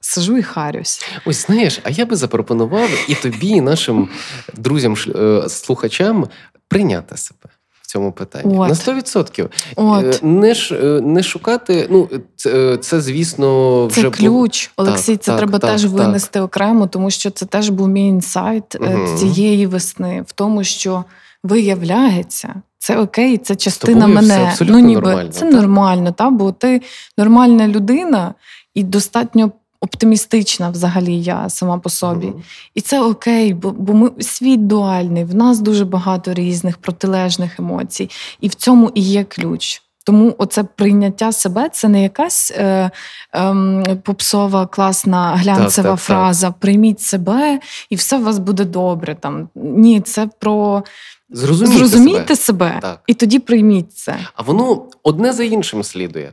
[0.00, 1.04] сижу і харюсь.
[1.26, 4.08] Ось знаєш, а я би запропонував і тобі, і нашим
[4.54, 6.28] друзям, е, слухачам
[6.68, 7.48] прийняти себе.
[7.86, 8.68] Цьому питанні От.
[8.68, 9.48] на 100%.
[9.76, 10.22] От.
[10.22, 11.86] Не ж не шукати.
[11.90, 14.86] Ну це, це звісно, вже це ключ, був...
[14.86, 15.16] Олексій.
[15.16, 15.90] Так, це так, треба так, теж так.
[15.90, 19.16] винести окремо, тому що це теж був мій інсайт угу.
[19.18, 21.04] цієї весни, в тому, що
[21.42, 24.54] виявляється, це окей, це частина мене.
[24.60, 25.52] ну ніби нормально, це так?
[25.52, 26.82] нормально, та бо ти
[27.18, 28.34] нормальна людина
[28.74, 29.52] і достатньо.
[29.84, 32.26] Оптимістична взагалі я сама по собі.
[32.26, 32.42] Mm-hmm.
[32.74, 38.10] І це окей, бо бо ми світ дуальний, в нас дуже багато різних протилежних емоцій,
[38.40, 39.82] і в цьому і є ключ.
[40.04, 42.90] Тому оце прийняття себе це не якась е,
[43.34, 46.46] е, попсова, класна глянцева так, так, фраза.
[46.46, 46.58] Так.
[46.58, 49.14] Прийміть себе, і все у вас буде добре.
[49.14, 50.84] Там Ні, це про
[51.32, 54.18] Зрозумійте, Зрозумійте себе, себе і тоді прийміть це.
[54.34, 56.32] А воно одне за іншим слідує.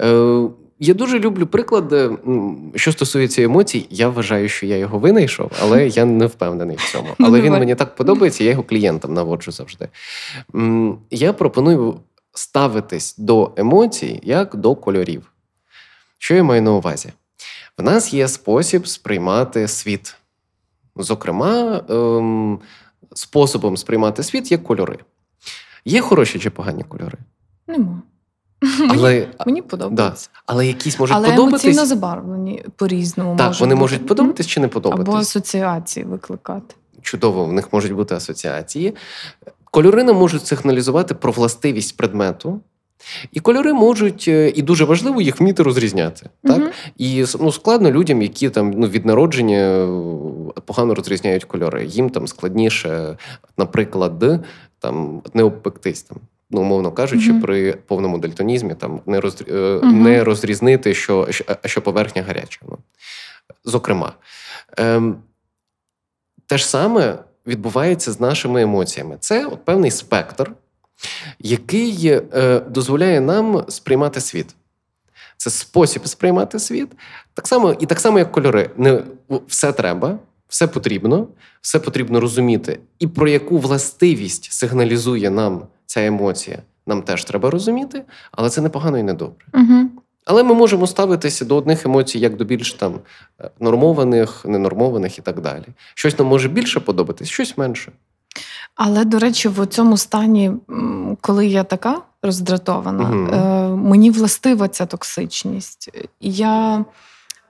[0.00, 0.42] Е,
[0.80, 2.10] я дуже люблю приклади,
[2.74, 3.86] що стосується емоцій.
[3.90, 7.08] Я вважаю, що я його винайшов, але я не впевнений в цьому.
[7.18, 9.88] Але він мені так подобається, я його клієнтам наводжу завжди.
[11.10, 12.00] Я пропоную
[12.32, 15.32] ставитись до емоцій як до кольорів.
[16.18, 17.12] Що я маю на увазі?
[17.78, 20.14] В нас є спосіб сприймати світ.
[20.96, 22.58] Зокрема, ем,
[23.14, 24.98] способом сприймати світ є кольори.
[25.84, 27.18] Є хороші чи погані кольори?
[27.66, 28.02] Нема.
[28.88, 30.30] Але, мені, мені подобається.
[30.34, 30.40] Да.
[30.46, 31.64] Але якісь можуть Але подобатись.
[31.64, 33.36] емоційно забарвлені по-різному.
[33.36, 33.80] Так, можуть вони бути.
[33.80, 35.08] можуть подобатись чи не подобатись.
[35.08, 36.74] Або асоціації викликати.
[37.02, 38.94] Чудово, в них можуть бути асоціації.
[39.64, 42.60] Кольори нам можуть сигналізувати про властивість предмету.
[43.32, 46.30] І кольори можуть, е, і дуже важливо їх вміти розрізняти.
[46.42, 46.58] Так?
[46.58, 46.72] Uh-huh.
[46.96, 51.86] І ну, складно людям, які там ну, від народження е, погано розрізняють кольори.
[51.86, 53.16] Їм там складніше,
[53.58, 54.44] наприклад,
[54.78, 56.18] там не обпектись там.
[56.50, 57.40] Ну, умовно кажучи, uh-huh.
[57.40, 59.92] при повному дальтонізмі там не роз, uh-huh.
[59.92, 62.60] не розрізнити, що що, що поверхня гаряча.
[62.68, 62.78] Ну.
[63.64, 64.12] Зокрема,
[64.76, 65.16] ем,
[66.46, 69.16] те ж саме відбувається з нашими емоціями.
[69.20, 70.52] Це от певний спектр
[71.38, 74.54] який е, дозволяє нам сприймати світ.
[75.36, 76.88] Це спосіб сприймати світ.
[77.34, 78.70] Так само, І так само, як кольори.
[78.76, 79.02] Не
[79.46, 80.18] Все треба,
[80.48, 81.28] все потрібно,
[81.60, 82.80] все потрібно розуміти.
[82.98, 88.98] І про яку властивість сигналізує нам ця емоція, нам теж треба розуміти, але це непогано
[88.98, 89.46] і не добре.
[89.54, 89.90] Угу.
[90.24, 93.00] Але ми можемо ставитися до одних емоцій як до більш там
[93.40, 95.64] е, нормованих, ненормованих і так далі.
[95.94, 97.92] Щось нам може більше подобатись, щось менше.
[98.78, 100.52] Але, до речі, в цьому стані,
[101.20, 103.76] коли я така роздратована, угу.
[103.76, 105.90] мені властива ця токсичність.
[106.20, 106.84] Я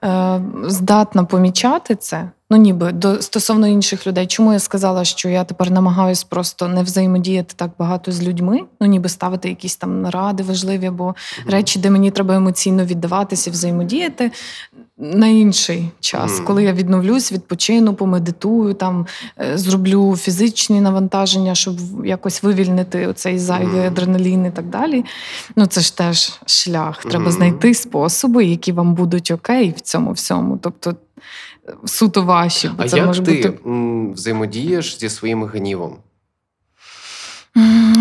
[0.03, 2.29] е, здатна помічати це.
[2.51, 4.27] Ну, ніби до стосовно інших людей.
[4.27, 8.87] Чому я сказала, що я тепер намагаюсь просто не взаємодіяти так багато з людьми, ну
[8.87, 11.51] ніби ставити якісь там наради важливі або mm-hmm.
[11.51, 14.31] речі, де мені треба емоційно віддаватися, взаємодіяти
[14.97, 16.43] на інший час, mm-hmm.
[16.43, 19.07] коли я відновлюсь, відпочину, помедитую, там
[19.41, 21.75] е, зроблю фізичні навантаження, щоб
[22.05, 23.87] якось вивільнити оцей зайвий mm-hmm.
[23.87, 25.05] адреналін і так далі.
[25.55, 27.05] Ну це ж теж шлях.
[27.05, 30.59] Треба знайти способи, які вам будуть окей в цьому всьому.
[30.61, 30.95] Тобто
[31.85, 32.67] суто ваші.
[32.67, 34.13] Бо а це як може ти бути...
[34.13, 35.97] взаємодієш зі своїм гнівом?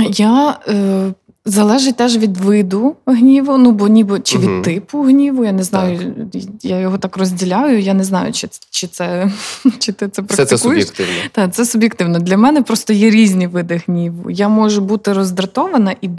[0.08, 1.12] Я е,
[1.45, 4.62] Залежить теж від виду гніву, ну бо ніби чи від угу.
[4.62, 5.45] типу гніву.
[5.45, 6.43] Я не знаю, так.
[6.62, 7.80] я його так розділяю.
[7.80, 9.30] Я не знаю, чи чи це
[9.78, 10.30] чи ти це практикуєш.
[10.30, 11.12] Все це суб'єктивно.
[11.32, 12.18] Так, це суб'єктивно.
[12.18, 14.30] Для мене просто є різні види гніву.
[14.30, 16.11] Я можу бути роздратована і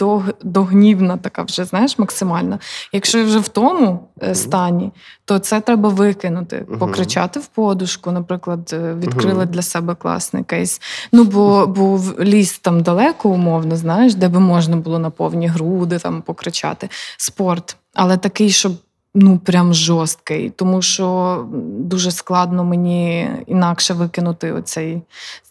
[0.44, 2.60] догнівна, така вже знаєш, максимальна.
[2.94, 4.36] Якщо я вже в тому угу.
[4.36, 4.92] стані,
[5.26, 6.80] то це треба викинути, угу.
[6.80, 10.82] покричати в подушку, наприклад, е, відкрили для себе класний кейс.
[11.12, 16.00] Ну бо бо ліс там далеко, умовно, знаєш, де би можна було на повні груди
[16.00, 16.90] там покричати.
[17.18, 18.72] Спорт, але такий, щоб
[19.16, 21.48] ну прям жорсткий, тому що
[21.80, 25.02] дуже складно мені інакше викинути оцей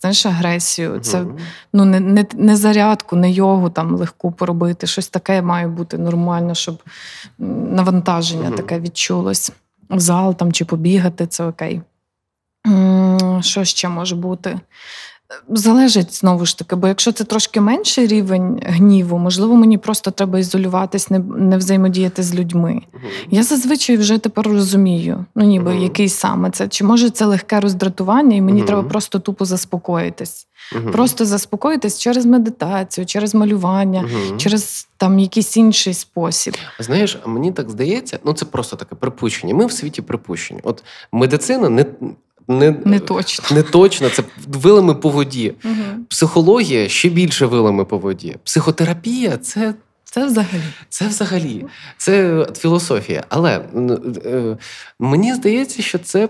[0.01, 1.01] знаєш, агресію.
[1.01, 1.25] Це
[1.73, 4.87] ну не, не, не зарядку, не йогу там легку поробити.
[4.87, 6.83] Щось таке має бути нормально, щоб
[7.73, 9.53] навантаження таке відчулось.
[9.91, 11.81] В зал там чи побігати, це окей.
[13.41, 14.61] Що ще може бути?
[15.49, 20.39] Залежить знову ж таки, бо якщо це трошки менший рівень гніву, можливо, мені просто треба
[20.39, 22.83] ізолюватись, не не взаємодіяти з людьми.
[22.95, 22.99] uh
[23.31, 27.61] Я зазвичай вже тепер розумію, ну ніби uh який саме це, чи може це легке
[27.61, 30.47] роздратування, і мені uh треба просто тупо заспокоїтись.
[30.93, 34.05] Просто заспокоїтись через медитацію, через малювання,
[34.37, 36.57] через там якийсь інший спосіб.
[36.79, 39.55] Знаєш, мені так здається, ну це просто таке припущення.
[39.55, 40.61] Ми в світі припущення.
[40.63, 41.87] От медицина не
[42.49, 45.55] не не точно, не точно, це вилами по воді.
[45.65, 45.75] Угу.
[46.09, 48.37] Психологія ще більше вилами по воді.
[48.45, 49.75] Психотерапія це.
[50.05, 50.63] Це взагалі.
[50.89, 51.67] Це взагалі.
[51.97, 53.25] Це філософія.
[53.29, 53.61] Але
[54.25, 54.57] е,
[54.99, 56.29] мені здається, що це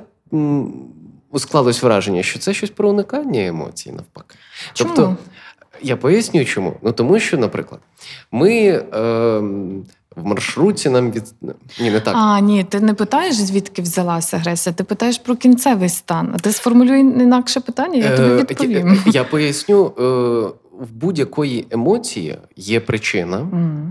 [1.37, 4.37] склалось враження, що це щось про уникання емоцій, навпаки.
[4.73, 4.93] Чому?
[4.97, 5.17] Тобто,
[5.83, 6.77] я поясню чому.
[6.83, 7.81] Ну тому що, наприклад,
[8.33, 8.53] ми.
[8.95, 9.43] Е,
[10.23, 11.25] в маршруті нам від
[11.81, 12.15] ні, не так.
[12.17, 16.33] А, ні, ти не питаєш, звідки взялася агресія, ти питаєш про кінцевий стан.
[16.35, 19.03] А ти сформулюй інакше питання, я тобі е, відповім.
[19.07, 20.03] Я, я поясню, е,
[20.81, 23.39] в будь-якої емоції є причина.
[23.39, 23.89] Mm.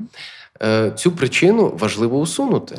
[0.96, 2.76] Цю причину важливо усунути.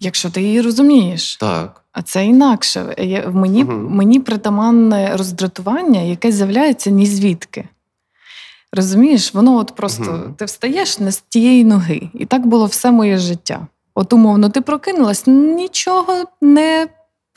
[0.00, 1.36] Якщо ти її розумієш.
[1.36, 1.84] Так.
[1.92, 2.94] А це інакше.
[3.26, 7.64] В мені uh мені притаманне роздратування, яке з'являється ні звідки.
[8.72, 12.10] Розумієш, воно от просто uh ти встаєш не з тієї ноги.
[12.14, 13.66] І так було все моє життя.
[13.94, 16.88] От умовно, ти прокинулась, нічого не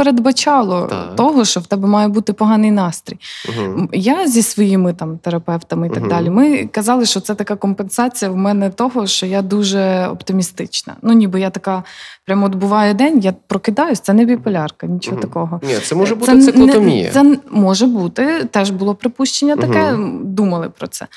[0.01, 1.15] передбачало так.
[1.15, 3.17] того, що в тебе має бути поганий настрій.
[3.49, 3.87] Угу.
[3.93, 6.09] Я зі своїми там терапевтами і так угу.
[6.09, 6.29] далі.
[6.29, 10.95] Ми казали, що це така компенсація в мене того, що я дуже оптимістична.
[11.01, 11.83] Ну, ніби я така,
[12.25, 15.27] прямо от буває день, я прокидаюсь, це не біполярка, нічого угу.
[15.27, 15.59] такого.
[15.63, 17.03] Ні, це може бути це циклотомія.
[17.03, 21.07] Не, це може бути, теж було припущення таке, думали про це.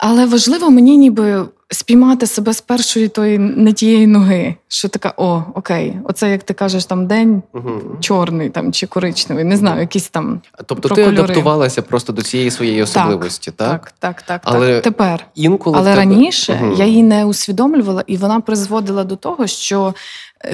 [0.00, 4.54] Але важливо мені ніби спіймати себе з першої тої не тієї ноги.
[4.68, 7.80] Що така, о, окей, оце як ти кажеш, там день угу.
[8.00, 10.40] чорний там чи коричневий, не знаю, якісь там.
[10.66, 11.22] Тобто ти кольори.
[11.22, 13.92] адаптувалася просто до цієї своєї особливості, так?
[13.98, 14.40] Так, так, так.
[14.44, 14.82] Але так.
[14.82, 15.26] тепер.
[15.34, 15.96] Інколи Але тебе...
[15.96, 16.74] раніше угу.
[16.78, 19.94] я її не усвідомлювала, і вона призводила до того, що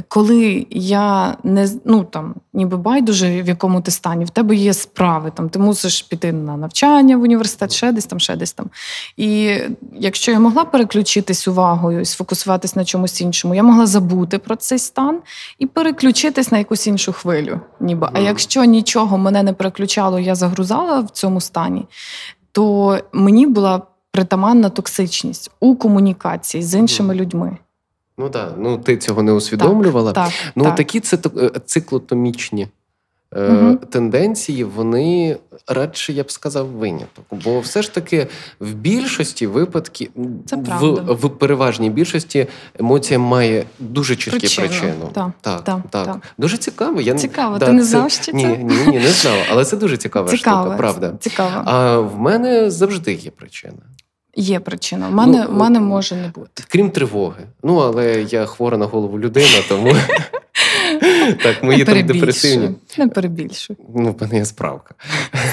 [0.08, 5.32] коли я не ну там, ніби байдуже, в якому ти стані, в тебе є справи,
[5.34, 8.70] там ти мусиш піти на навчання в університет, ще десь там, ще десь там.
[9.16, 9.58] І
[9.92, 14.78] якщо я могла переключитись увагою і сфокусуватись на чомусь іншому, я могла забути про цей
[14.78, 15.20] стан
[15.58, 17.60] і переключитись на якусь іншу хвилю.
[17.80, 18.08] Ніби.
[18.12, 21.84] А якщо нічого мене не переключало, я загрузала в цьому стані,
[22.52, 27.56] то мені була притаманна токсичність у комунікації з іншими людьми.
[28.18, 30.12] Ну так, ну ти цього не усвідомлювала.
[30.12, 30.74] Так, ну так.
[30.74, 31.02] такі
[31.36, 32.68] е, циклотомічні
[33.36, 33.76] угу.
[33.76, 35.36] тенденції, вони
[35.66, 37.24] радше, я б сказав, виняток.
[37.30, 38.26] Бо все ж таки
[38.60, 40.10] в більшості випадків,
[40.46, 42.46] Це в, в переважній більшості
[42.78, 44.68] емоція має дуже чіткі причину.
[44.68, 45.10] причину.
[45.12, 46.16] Так, так, так, так.
[46.38, 47.00] Дуже цікаво.
[47.00, 48.32] Я Цікаво, да, ти не знав, що це?
[48.32, 51.12] Ні, ні, ні, не знав, але це дуже цікава цікаво, штука, правда.
[51.20, 51.62] Цікаво.
[51.64, 53.78] А в мене завжди є причина.
[54.36, 55.08] Є причина.
[55.08, 56.62] У мене ну, мене може не бути.
[56.68, 57.42] Крім тривоги.
[57.62, 59.92] Ну, але я хвора на голову людина, тому
[61.42, 62.74] так, мої там депресивні.
[62.98, 63.76] Не перебільшуй.
[63.94, 64.94] Ну, в мене є справка.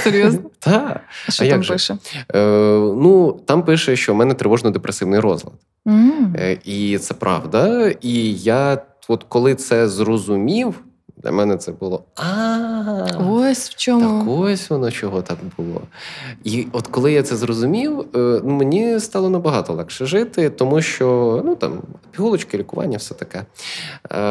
[0.04, 0.42] Серйозно?
[0.60, 1.02] Так.
[1.28, 1.98] А що там пише?
[2.36, 2.40] Е,
[2.78, 5.54] Ну, там пише, що в мене тривожно-депресивний розлад.
[6.66, 7.94] І це правда.
[8.02, 8.78] І я,
[9.08, 10.84] от коли це зрозумів.
[11.24, 12.52] Для мене це було а
[13.30, 14.20] ось в чому.
[14.20, 15.82] Так ось воно чого так було.
[16.44, 21.42] І от коли я це зрозумів, е, ну, мені стало набагато легше жити, тому що
[21.46, 23.46] ну там пігулочки, лікування, все таке.
[24.12, 24.26] Е,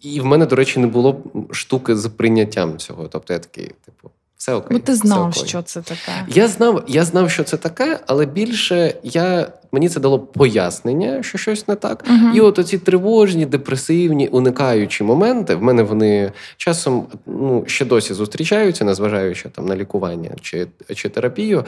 [0.00, 1.16] І в мене, до речі, не було
[1.50, 3.08] штуки з прийняттям цього.
[3.08, 4.10] Тобто я такий, типу.
[4.36, 4.76] Все окей.
[4.78, 6.12] Бо ти знав, що це таке.
[6.28, 11.38] Я знав, я знав, що це таке, але більше я мені це дало пояснення, що
[11.38, 12.04] щось не так.
[12.08, 18.14] uh І от оці тривожні, депресивні, уникаючі моменти в мене вони часом ну ще досі
[18.14, 21.64] зустрічаються, незважаючи там на лікування чи чи терапію.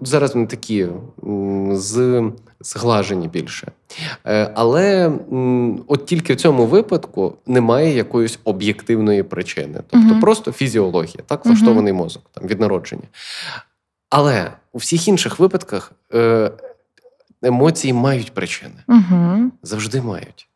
[0.00, 0.86] Зараз вони такі
[1.72, 2.22] з.
[2.62, 3.72] Зглажені більше.
[4.26, 5.12] Е, але
[5.86, 11.92] от тільки в цьому випадку немає якоїсь об'єктивної причини, тобто uh просто фізіологія, так влаштований
[11.92, 13.02] uh мозок там від народження.
[14.10, 16.50] Але у всіх інших випадках е,
[17.42, 18.84] емоції мають причини.
[18.88, 19.50] Угу.
[19.62, 20.48] Завжди мають.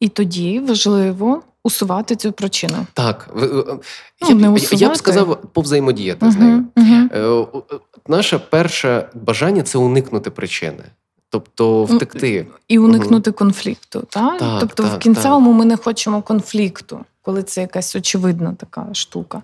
[0.00, 2.86] І тоді важливо усувати цю причину.
[2.92, 3.30] Так.
[3.36, 3.80] Ну,
[4.28, 6.64] я, не я б сказав, повзаємодіяти угу, з нею.
[6.76, 7.62] Угу.
[8.08, 10.84] Наше перше бажання це уникнути причини.
[11.28, 12.46] Тобто втекти.
[12.68, 13.38] І уникнути угу.
[13.38, 14.06] конфлікту.
[14.10, 14.38] Так?
[14.38, 15.58] так Тобто, так, в кінцевому так.
[15.58, 19.42] ми не хочемо конфлікту, коли це якась очевидна така штука.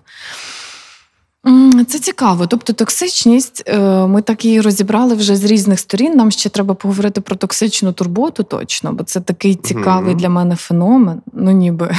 [1.87, 2.47] Це цікаво.
[2.47, 6.15] Тобто, токсичність, е, ми так її розібрали вже з різних сторін.
[6.15, 10.17] Нам ще треба поговорити про токсичну турботу, точно, бо це такий цікавий mm-hmm.
[10.17, 11.21] для мене феномен.
[11.33, 11.95] Ну, ніби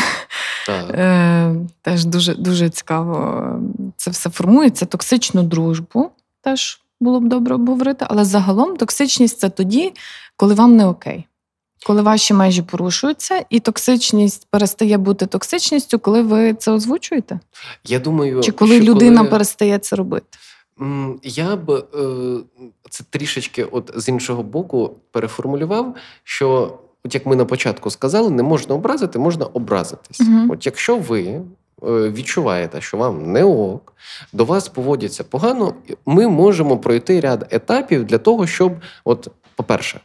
[0.67, 0.85] Так.
[0.95, 3.45] Е, Теж дуже дуже цікаво
[3.97, 4.87] це все формується.
[4.87, 6.11] Токсичну дружбу
[6.43, 9.93] теж було б добре обговорити, але загалом токсичність це тоді,
[10.37, 11.27] коли вам не окей.
[11.87, 17.41] Коли ваші межі порушуються, і токсичність перестає бути токсичністю, коли ви це озвучуєте?
[17.85, 19.31] Я думаю, чи коли людина коли...
[19.31, 20.39] перестає це робити?
[21.23, 21.85] Я б е,
[22.91, 28.43] це трішечки, от з іншого боку, переформулював, що от як ми на початку сказали, не
[28.43, 30.21] можна образити, можна образитись.
[30.21, 30.53] Угу.
[30.53, 31.43] От якщо ви е,
[32.11, 33.93] відчуваєте, що вам не ок,
[34.33, 35.75] до вас поводяться погано,
[36.07, 38.73] ми можемо пройти ряд етапів для того, щоб,
[39.05, 40.01] от, по-перше,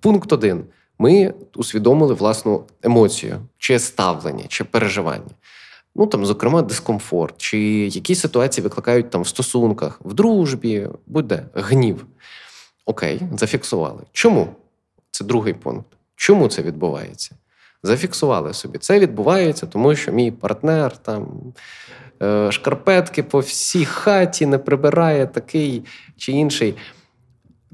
[0.00, 0.64] пункт один.
[0.98, 5.30] Ми усвідомили власну емоцію, чи ставлення, чи переживання.
[5.94, 12.06] Ну там, зокрема, дискомфорт, чи якісь ситуації викликають там в стосунках, в дружбі, будь-де гнів.
[12.86, 14.02] Окей, зафіксували.
[14.12, 14.48] Чому?
[15.10, 15.86] Це другий пункт.
[16.16, 17.36] Чому це відбувається?
[17.82, 18.78] Зафіксували собі.
[18.78, 21.52] Це відбувається, тому що мій партнер там
[22.22, 25.84] е, шкарпетки по всій хаті не прибирає такий
[26.16, 26.74] чи інший.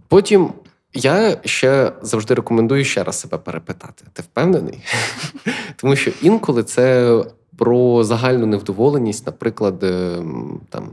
[0.09, 0.53] Потім
[0.99, 4.05] я ще завжди рекомендую ще раз себе перепитати.
[4.13, 4.79] Ти впевнений?
[5.77, 7.19] Тому що інколи це
[7.57, 10.23] про загальну невдоволеність, наприклад, е,
[10.71, 10.91] там.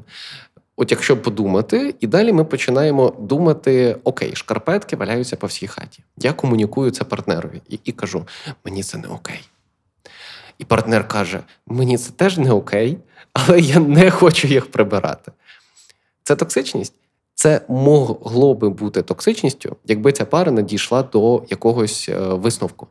[0.78, 6.04] От якщо подумати, і далі ми починаємо думати: окей, шкарпетки валяються по всій хаті.
[6.18, 8.28] Я комунікую це партнерові і, і кажу:
[8.66, 9.50] мені це не окей.
[10.58, 12.98] І партнер каже: Мені це теж не окей,
[13.34, 15.32] але я не хочу їх прибирати.
[16.24, 16.94] Це токсичність.
[17.36, 22.88] Це могло би бути токсичністю, якби ця пара не дійшла до якогось е, висновку.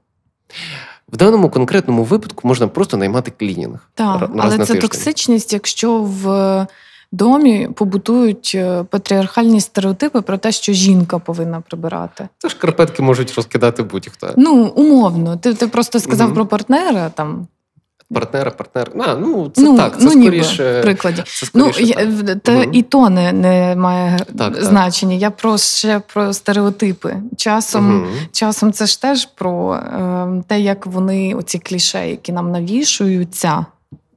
[1.12, 3.90] В даному конкретному випадку можна просто наймати клінінг.
[3.94, 4.80] Так, раз але на це тиждень.
[4.80, 6.66] токсичність, якщо в
[7.12, 12.28] домі побутують е, патріархальні стереотипи про те, що жінка повинна прибирати.
[12.38, 14.34] Це ж карпетки можуть розкидати будь-хто.
[14.36, 15.36] Ну, умовно.
[15.36, 16.34] Ти ти просто сказав угу.
[16.34, 17.46] про партнера там.
[18.12, 18.90] Партнера, партнер.
[18.98, 19.98] А, ну це ну, так.
[19.98, 21.22] Це ну, скоріше ніби, прикладі.
[21.26, 22.40] Це ну, скоріше ну, так.
[22.40, 22.70] Та угу.
[22.72, 25.14] і то не не має так, значення.
[25.14, 25.22] Так.
[25.22, 27.16] Я про ще про стереотипи.
[27.36, 28.06] Часом угу.
[28.32, 33.66] часом це ж теж про е, те, як вони оці кліше, які нам навішуються.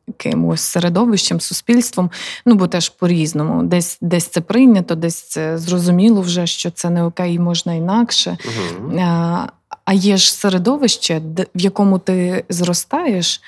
[0.07, 2.11] Якимось середовищем, суспільством,
[2.45, 3.63] ну бо теж по-різному.
[3.63, 8.37] Десь десь це прийнято, десь це зрозуміло вже, що це не окей, можна інакше.
[8.45, 8.99] Угу.
[8.99, 9.45] А,
[9.85, 11.21] а є ж середовище,
[11.55, 13.43] в якому ти зростаєш, Е,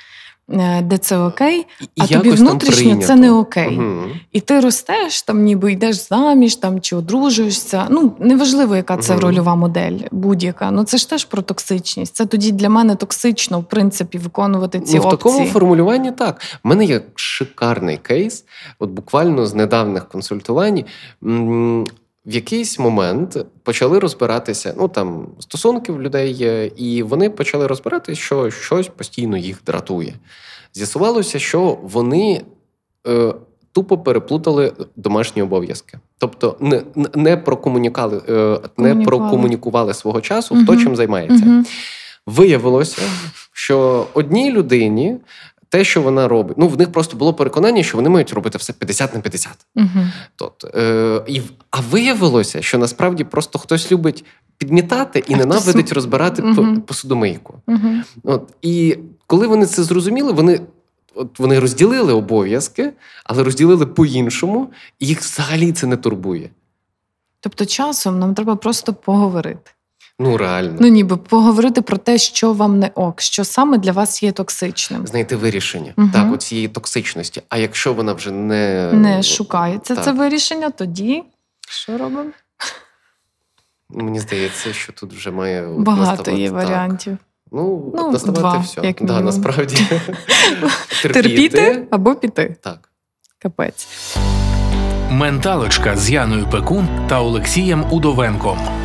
[0.83, 1.65] де це окей,
[1.99, 3.77] а і тобі внутрішньо це не окей.
[3.77, 4.03] Угу.
[4.31, 7.87] І ти ростеш, там ніби йдеш заміж там чи одружуєшся.
[7.89, 9.21] Ну неважливо, яка це угу.
[9.21, 10.71] рольова модель, будь-яка.
[10.71, 12.15] Ну це ж теж про токсичність.
[12.15, 15.15] Це тоді для мене токсично, в принципі, виконувати ці ну, опції.
[15.15, 16.41] В такому формулюванні так.
[16.63, 18.45] У мене є шикарний кейс,
[18.79, 20.83] от буквально з недавніх консультувань
[22.25, 24.73] в якийсь момент почали розбиратися.
[24.77, 30.13] Ну там стосунки в людей є, і вони почали розбирати, що щось постійно їх дратує.
[30.73, 32.41] З'ясувалося, що вони
[33.07, 33.33] е,
[33.71, 35.99] тупо переплутали домашні обов'язки.
[36.17, 36.83] Тобто не
[37.15, 40.63] не прокомунікали, е, не прокомунікували свого часу, угу.
[40.63, 41.45] хто чим займається.
[41.45, 41.63] Угу.
[42.25, 43.01] Виявилося,
[43.53, 45.17] що одній людині
[45.69, 46.57] те, що вона робить.
[46.57, 49.51] Ну, в них просто було переконання, що вони мають робити все 50 на 50.
[49.75, 49.87] Угу.
[50.35, 51.41] Тот, е, і,
[51.71, 54.25] А виявилося, що насправді просто хтось любить
[54.57, 56.81] підмітати і ненавидить розбирати угу.
[56.81, 57.61] посудомийку.
[57.67, 57.89] Угу.
[58.23, 58.97] От, І
[59.27, 60.61] коли вони це зрозуміли, вони.
[61.15, 62.93] От вони розділили обов'язки,
[63.23, 66.49] але розділили по-іншому, і їх взагалі це не турбує.
[67.39, 69.71] Тобто, часом нам треба просто поговорити.
[70.21, 70.77] Ну, реально.
[70.79, 75.07] Ну, ніби поговорити про те, що вам не ок, що саме для вас є токсичним.
[75.07, 76.09] Знайти вирішення угу.
[76.13, 77.41] так, от цієї токсичності.
[77.49, 80.03] А якщо вона вже не Не шукається так.
[80.03, 81.23] це вирішення, тоді
[81.69, 82.29] що робимо?
[83.89, 87.17] Мені здається, що тут вже має багато є варіантів.
[87.51, 88.81] Ну, ну наставати два, все.
[88.83, 89.77] Як да, насправді
[91.01, 92.55] терпіти або піти.
[92.61, 92.89] Так.
[93.39, 93.87] Капець.
[95.11, 98.78] Менталочка з Яною Пекун та Олексієм Удовенком.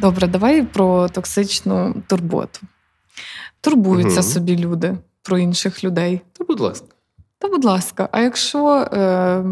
[0.00, 2.60] Добре, давай про токсичну турботу.
[3.60, 4.28] Турбуються угу.
[4.28, 6.20] собі люди про інших людей.
[6.32, 6.86] Та, будь ласка.
[7.38, 9.44] Та, будь ласка, а якщо е,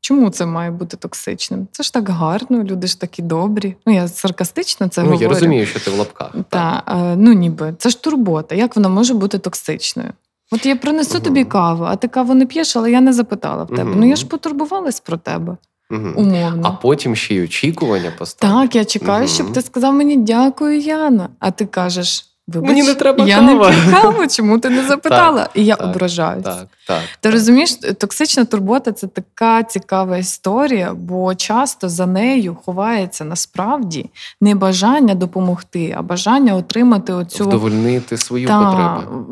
[0.00, 1.68] чому це має бути токсичним?
[1.72, 3.76] Це ж так гарно, люди ж такі добрі.
[3.86, 5.22] Ну, я саркастично це ну, говорю.
[5.22, 6.34] Я розумію, що ти в лапках.
[6.48, 8.54] Та, е, ну ніби це ж турбота.
[8.54, 10.12] Як вона може бути токсичною?
[10.50, 11.24] От я принесу угу.
[11.24, 13.90] тобі каву, а ти каву не п'єш, але я не запитала в тебе.
[13.90, 14.00] Угу.
[14.00, 15.56] Ну я ж потурбувалась про тебе.
[15.92, 16.08] Угу.
[16.16, 16.60] Умовно.
[16.62, 18.66] А потім ще й очікування поставити.
[18.66, 19.34] Так, я чекаю, угу.
[19.34, 21.28] щоб ти сказав мені дякую, Яна.
[21.38, 23.70] А ти кажеш Вибач, Мені не треба я кава.
[23.70, 25.42] не п'ю каву, чому ти не запитала?
[25.42, 26.44] Так, і я так, ображаюсь.
[26.44, 27.00] Так, так.
[27.00, 27.32] Ти так.
[27.32, 35.14] розумієш, токсична турбота це така цікава історія, бо часто за нею ховається насправді не бажання
[35.14, 39.24] допомогти, а бажання отримати оцю Вдовольнити свою та, потребу.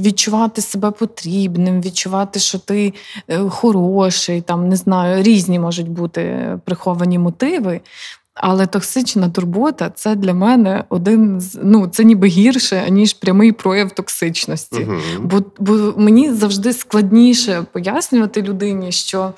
[0.00, 2.94] відчувати себе потрібним, відчувати, що ти
[3.28, 7.80] е, хороший, там не знаю, різні можуть бути приховані мотиви.
[8.34, 13.90] Але токсична турбота це для мене один з ну це ніби гірше, ніж прямий прояв
[13.90, 14.80] токсичності.
[14.80, 15.00] Мгм.
[15.20, 19.32] Бо, бо мені завжди складніше пояснювати людині, що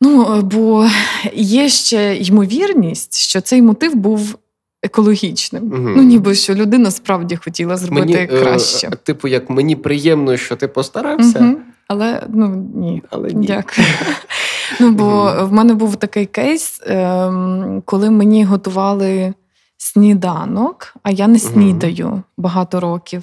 [0.00, 0.88] ну, бо
[1.34, 4.38] є ще ймовірність, що цей мотив був
[4.82, 5.64] екологічним.
[5.64, 5.94] Мгм.
[5.96, 8.90] Ну, ніби що людина справді хотіла зробити Мені, е, краще.
[9.02, 11.56] Типу, як мені приємно, що ти постарався, Мгм.
[11.88, 13.02] Але ну ні.
[13.10, 13.46] але ні.
[13.46, 13.86] Дякую.
[14.80, 19.34] Ну, бо в мене був такий кейс, ем, коли мені готували
[19.76, 23.22] сніданок, а я не снідаю багато років.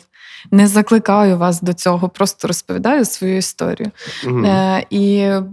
[0.51, 3.91] Не закликаю вас до цього, просто розповідаю свою історію.
[4.25, 5.43] Е, і е,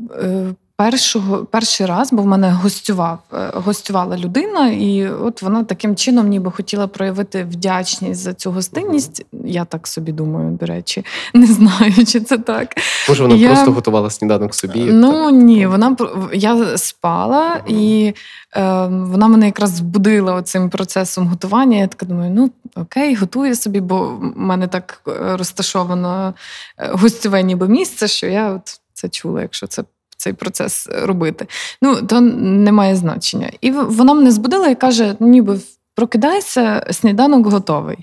[0.79, 6.29] першого, перший раз, бо в мене гостював, е, гостювала людина, і от вона таким чином
[6.29, 9.26] ніби хотіла проявити вдячність за цю гостинність.
[9.45, 11.05] Я так собі думаю, до речі,
[11.35, 12.74] не знаю, чи це так.
[13.09, 14.85] Може, вона я- просто готувала сніданок собі.
[14.93, 15.33] Ну так?
[15.33, 15.97] ні, вона
[16.33, 17.79] я спала, Мгм.
[17.79, 18.14] і
[18.57, 21.76] е, вона мене якраз збудила оцим процесом готування.
[21.79, 26.35] Я така думаю, ну окей, готую собі, бо в мене так е, розташовано
[26.79, 29.85] е, гостьове ніби місце, що я от це чула, якщо це.
[30.19, 31.47] Цей процес робити.
[31.83, 33.51] Ну, то не має значення.
[33.61, 35.61] І вона мене збудила і каже: «Ну, ніби
[35.95, 37.99] прокидайся, сніданок готовий.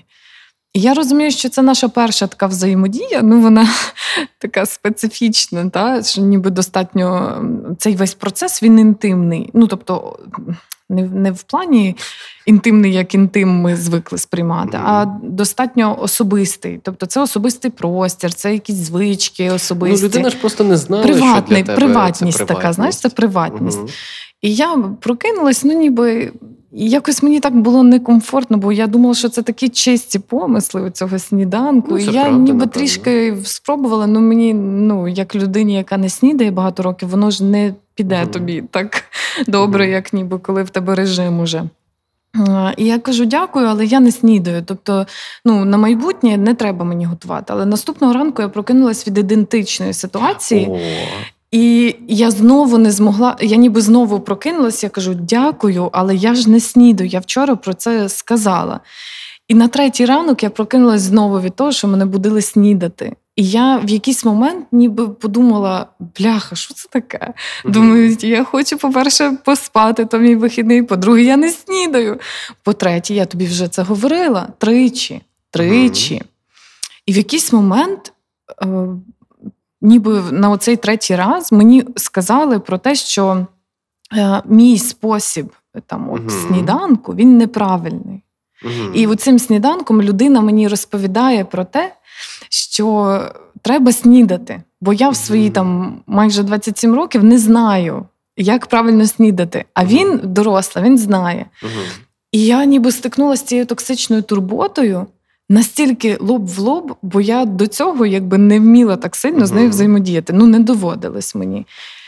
[0.72, 3.22] І я розумію, що це наша перша така взаємодія.
[3.22, 3.68] Ну, вона
[4.38, 6.02] така специфічна, та?
[6.02, 7.38] що ніби достатньо
[7.78, 9.50] цей весь процес він інтимний.
[9.54, 10.18] Ну, тобто,
[10.90, 11.96] не, в- не в плані
[12.46, 16.80] інтимний, як інтим ми звикли сприймати, а достатньо особистий.
[16.82, 20.04] Тобто, це особистий простір, це якісь звички Ну, особисті.
[20.06, 23.78] людина ж просто не знає, Приватний, що для тебе приватність це така, знаєш, це приватність.
[23.78, 23.88] Мгм.
[24.42, 26.32] І я прокинулась, ну ніби
[26.76, 30.90] і якось мені так було некомфортно, бо я думала, що це такі чисті помисли у
[30.90, 31.88] цього сніданку.
[31.90, 32.66] Ну, і я правда, ніби напевно.
[32.66, 34.06] трішки спробувала.
[34.06, 38.30] Ну мені, ну як людині, яка не снідає багато років, воно ж не піде Мгм.
[38.30, 39.02] тобі так
[39.46, 39.92] добре, Мгм.
[39.92, 41.62] як ніби коли в тебе режим уже.
[42.76, 44.62] І я кажу дякую, але я не снідаю.
[44.66, 45.06] Тобто,
[45.44, 47.52] ну на майбутнє не треба мені готувати.
[47.52, 50.66] Але наступного ранку я прокинулась від ідентичної ситуації.
[50.70, 50.78] О,
[51.56, 53.36] І я знову не змогла.
[53.40, 54.86] Я ніби знову прокинулася.
[54.86, 57.10] Я кажу дякую, але я ж не снідаю.
[57.10, 58.80] Я вчора про це сказала.
[59.48, 63.16] І на третій ранок я прокинулась знову від того, що мене будили снідати.
[63.36, 65.86] І я в якийсь момент ніби подумала:
[66.18, 67.32] бляха, що це таке?
[67.64, 72.20] Думаю, я хочу, по-перше, поспати, то мій вихідний, по-друге, я не снідаю.
[72.62, 76.22] По-третє, я тобі вже це говорила тричі, тричі.
[77.06, 78.12] І в якийсь момент,
[78.62, 78.66] е,
[79.80, 83.46] ніби на оцей третій раз, мені сказали про те, що
[84.16, 85.52] е, мій спосіб
[85.86, 86.30] там, от, Мгм.
[86.30, 88.22] сніданку він неправильний.
[88.64, 88.90] Мгм.
[88.94, 91.92] І цим сніданком людина мені розповідає про те,
[92.50, 93.20] що
[93.62, 94.62] треба снідати.
[94.80, 98.06] Бо я в свої там майже 27 років не знаю,
[98.36, 99.64] як правильно снідати.
[99.74, 101.46] А він доросла, він знає.
[102.32, 105.06] І я ніби стикнулася з цією токсичною турботою
[105.48, 109.70] настільки лоб в лоб, бо я до цього якби не вміла так сильно з нею
[109.70, 110.32] взаємодіяти.
[110.32, 111.66] Ну, не доводилось мені.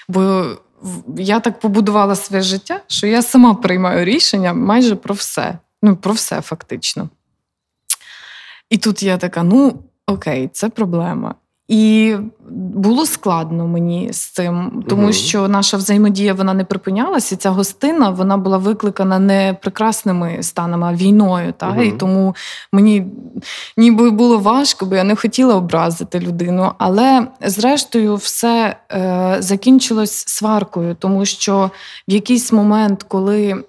[0.08, 0.46] Бо
[1.16, 5.58] я так побудувала своє життя, що я сама приймаю рішення майже про все.
[5.82, 7.08] Ну, про все фактично.
[8.70, 11.34] І тут я така: ну, окей, це проблема.
[11.68, 12.14] І
[12.50, 15.12] було складно мені з цим, тому Мгм.
[15.12, 17.36] що наша взаємодія вона не припинялася.
[17.36, 21.52] Ця гостина вона була викликана не прекрасними станами, а війною.
[21.52, 21.70] Та?
[21.70, 21.82] Мгм.
[21.82, 22.34] І тому
[22.72, 23.06] мені
[23.76, 26.72] ніби було важко, бо я не хотіла образити людину.
[26.78, 31.70] Але зрештою, все е, закінчилось сваркою, тому що
[32.08, 33.64] в якийсь момент, коли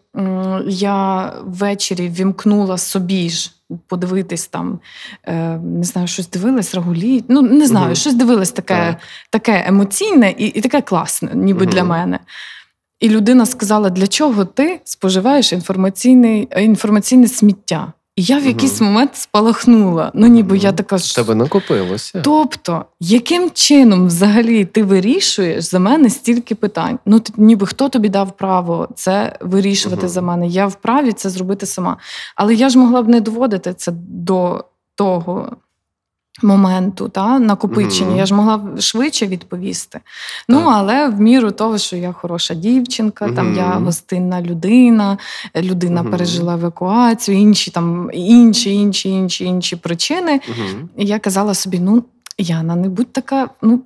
[0.68, 3.52] я ввечері вімкнула собі ж.
[3.88, 4.80] Подивитись там,
[5.28, 7.24] е, не знаю, щось дивилась, рагулі.
[7.28, 7.96] Ну, не знаю, Мгм.
[7.96, 8.98] щось дивилась таке, Так.
[9.30, 11.70] таке емоційне і, і таке класне, ніби Мгм.
[11.74, 12.20] для мене.
[13.00, 17.94] І людина сказала: для чого ти споживаєш інформаційний, е, інформаційне сміття?
[18.20, 20.12] І я в якийсь момент спалахнула.
[20.14, 21.16] Ну, ніби я така ж.
[21.16, 22.22] тебе накопилося.
[22.24, 27.00] Тобто, яким чином взагалі ти вирішуєш за мене стільки питань?
[27.06, 30.14] Ну, ти- ніби хто тобі дав право це вирішувати угу.
[30.14, 30.48] за мене?
[30.48, 31.98] Я вправі це зробити сама.
[32.36, 34.66] Але я ж могла б не доводити це до
[34.96, 35.52] того.
[36.44, 38.12] Моменту, та накопичення.
[38.12, 38.18] Mm-hmm.
[38.18, 40.00] Я ж могла швидше відповісти.
[40.50, 40.66] Ну, так.
[40.66, 43.36] Ну, але в міру того, що я хороша дівчинка, mm-hmm.
[43.36, 45.18] там я гостинна людина,
[45.56, 46.12] людина mm-hmm.
[46.12, 50.42] пережила евакуацію, інші там інші, інші, інші, інші причини.
[50.98, 52.04] І я казала собі: ну,
[52.38, 53.82] Яна, не будь така, ну.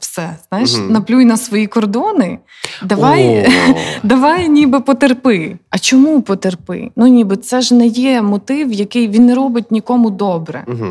[0.00, 0.92] Все, знаєш, угу.
[0.92, 2.38] наплюй на свої кордони,
[2.82, 3.52] давай
[4.02, 5.56] давай ніби потерпи.
[5.70, 6.90] А чому потерпи?
[6.96, 10.64] Ну ніби це ж не є мотив, який він не робить нікому добре.
[10.66, 10.86] Угу.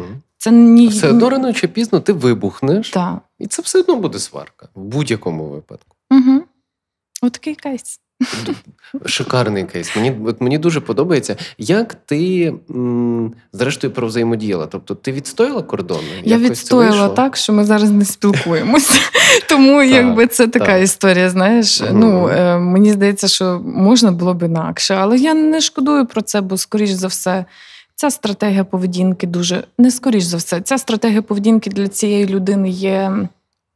[0.47, 0.87] Це ні...
[0.87, 3.17] Все одно рано чи пізно ти вибухнеш, так.
[3.39, 5.95] і це все одно буде сварка в будь-якому випадку.
[6.11, 6.41] Угу.
[7.21, 7.99] Отакий кейс.
[9.05, 9.95] Шикарний кейс.
[9.95, 11.35] Мені от мені дуже подобається.
[11.57, 14.65] Як ти м, зрештою про взаємодіяла?
[14.65, 16.21] Тобто ти відстояла кордони?
[16.23, 18.99] Я відстояла так, що ми зараз не спілкуємося.
[19.49, 21.29] Тому якби це така історія.
[21.29, 26.21] Знаєш, ну е, мені здається, що можна було б інакше, але я не шкодую про
[26.21, 27.45] це, бо скоріш за все.
[27.99, 30.61] Ця стратегія поведінки дуже не скоріш за все.
[30.61, 33.27] Ця стратегія поведінки для цієї людини є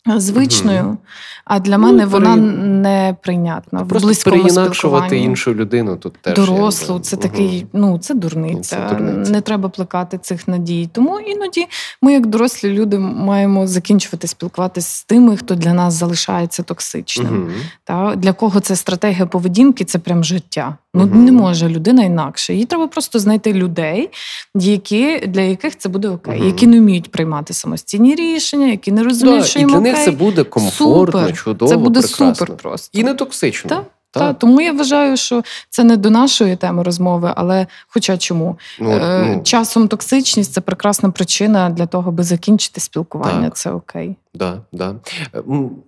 [0.08, 0.98] звичною,
[1.46, 2.42] а для ну, мене вона при...
[2.42, 3.86] неприйнятна.
[3.86, 7.00] Просто близькому переінакшувати іншу людину тут теж дорослу.
[7.00, 7.24] Це угу.
[7.24, 8.76] такий, ну це дурниця.
[8.90, 9.32] це дурниця.
[9.32, 10.90] Не треба плекати цих надій.
[10.92, 11.68] Тому іноді
[12.02, 17.42] ми, як дорослі люди, маємо закінчувати спілкуватися з тими, хто для нас залишається токсичним.
[17.42, 17.52] Угу.
[17.84, 20.78] Та для кого це стратегія поведінки, це прям життя.
[20.94, 21.16] Ну угу.
[21.16, 22.54] не може людина інакше.
[22.54, 24.10] Їй треба просто знайти людей,
[24.56, 26.46] які для яких це буде окей, угу.
[26.46, 29.70] які не вміють приймати самостійні рішення, які не розуміють, да, що їм.
[29.92, 31.38] Них це буде комфортно, супер.
[31.38, 32.36] чудово, це буде прекрасно.
[32.36, 33.70] супер просто і не токсично.
[33.70, 33.84] Так.
[34.14, 34.40] Так.
[34.40, 39.26] тому я вважаю, що це не до нашої теми розмови, але хоча чому ну, е,
[39.26, 39.44] ну.
[39.44, 43.44] часом токсичність це прекрасна причина для того, аби закінчити спілкування.
[43.44, 43.58] Так.
[43.58, 44.16] Це окей.
[44.34, 44.96] Да, да.
[45.36, 45.44] Е,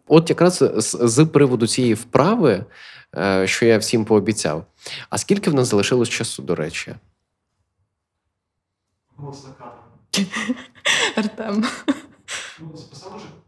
[0.07, 2.65] от якраз з, з приводу цієї вправи,
[3.17, 4.65] е, що я всім пообіцяв.
[5.09, 6.95] А скільки в нас залишилось часу, до речі?
[11.15, 11.65] Артем.
[12.59, 13.42] Ну, записали вже це 5 хвилин.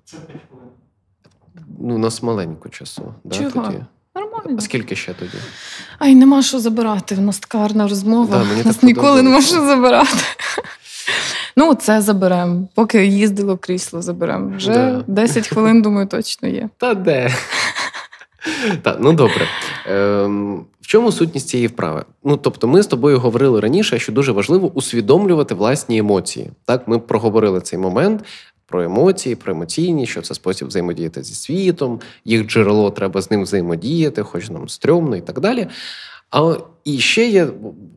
[1.79, 3.13] Ну, у нас маленько часу.
[3.23, 3.49] Да, Чого?
[3.49, 3.83] тоді?
[4.15, 4.55] Нормально.
[4.57, 5.37] А скільки ще тоді?
[5.99, 7.15] Ай, нема що забирати.
[7.15, 8.37] В нас така гарна розмова.
[8.37, 10.17] Да, мені нас так ніколи нема що забирати.
[11.57, 12.67] Ну, це заберемо.
[12.75, 14.57] Поки їздило крісло, заберемо.
[14.57, 15.03] Вже да.
[15.07, 16.69] 10 хвилин, думаю, точно є.
[16.77, 17.33] Та де?
[18.81, 19.47] Так, ну добре.
[19.87, 22.05] Ем, В чому сутність цієї вправи?
[22.23, 26.51] Ну тобто, ми з тобою говорили раніше, що дуже важливо усвідомлювати власні емоції.
[26.65, 28.23] Так, ми проговорили цей момент.
[28.67, 33.43] Про емоції, про емоційні, що це спосіб взаємодіяти зі світом, їх джерело треба з ним
[33.43, 35.67] взаємодіяти, хоч нам стрьомно і так далі.
[36.31, 37.47] А і ще є,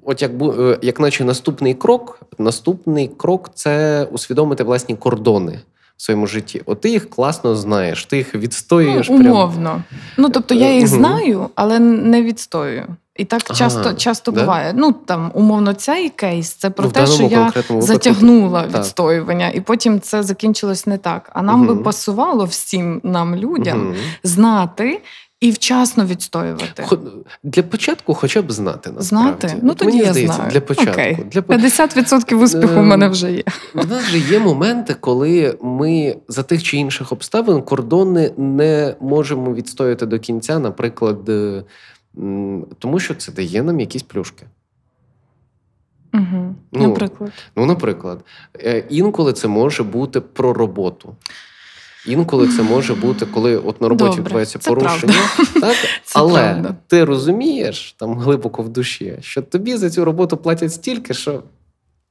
[0.05, 2.21] от як е, як наче наступний крок.
[2.39, 5.61] Наступний крок це усвідомити власні кордони
[5.99, 6.63] в своєму житті.
[6.67, 9.09] От ти їх класно знаєш, ти їх відстоюєш.
[9.11, 9.71] Ну, умовно.
[9.71, 9.85] Прям...
[10.17, 12.87] Ну тобто я їх знаю, але не відстоюю.
[13.17, 14.41] І так ага, часто часто да?
[14.41, 14.73] буває.
[14.77, 18.79] Ну там умовно цей кейс це про ну, те, що я затягнула випадку.
[18.79, 21.31] відстоювання, і потім це закінчилось не так.
[21.33, 21.75] А нам угу.
[21.75, 23.95] би пасувало всім нам людям угу.
[24.23, 25.01] знати,
[25.41, 26.87] і вчасно відстоювати.
[27.43, 28.91] Для початку хоча б знати.
[28.91, 29.49] насправді.
[29.49, 29.61] Знати?
[29.63, 30.51] Ну тоді Мені я здається, знаю.
[30.51, 30.91] Для початку.
[30.93, 31.19] Окей.
[31.31, 31.41] Для...
[31.41, 33.45] 50% успіху в мене вже є.
[33.75, 39.55] У нас же є моменти, коли ми за тих чи інших обставин кордони не можемо
[39.55, 41.65] відстояти до кінця, наприклад, е,
[42.79, 44.47] тому що це дає нам якісь плюшки.
[46.15, 46.55] Угу.
[46.73, 47.33] Ну, Наприклад.
[47.57, 48.25] Ну, наприклад,
[48.65, 51.17] е, інколи це може бути про роботу.
[52.09, 55.15] Інколи це може бути, коли от на роботі Добре, відбувається порушення,
[55.61, 55.77] так?
[56.05, 56.75] Це але правда.
[56.87, 61.43] ти розумієш там глибоко в душі, що тобі за цю роботу платять стільки, що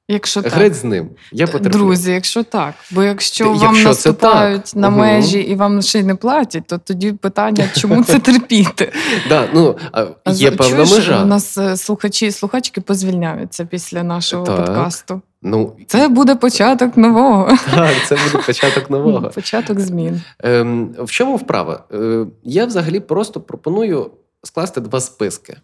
[0.10, 1.10] Якщо Греть з ним.
[1.32, 1.80] Я потерплю.
[1.80, 2.74] Друзі, якщо так.
[2.92, 4.98] Бо якщо, якщо вам наступають на угу.
[4.98, 8.92] межі і вам ще й не платять, то тоді питання, чому це терпіти?
[9.30, 9.78] Да, ну,
[10.26, 11.24] Є певна межа.
[11.24, 14.66] У нас е, слухачі і слухачки позвільняються після нашого так.
[14.66, 15.22] подкасту.
[15.42, 17.58] Ну, Це буде початок нового.
[17.76, 19.30] Так, це буде початок нового.
[19.30, 20.22] Початок змін.
[20.40, 21.84] Ем, В чому вправа?
[21.94, 24.12] Е, Я взагалі просто пропоную
[24.44, 25.58] скласти два списки.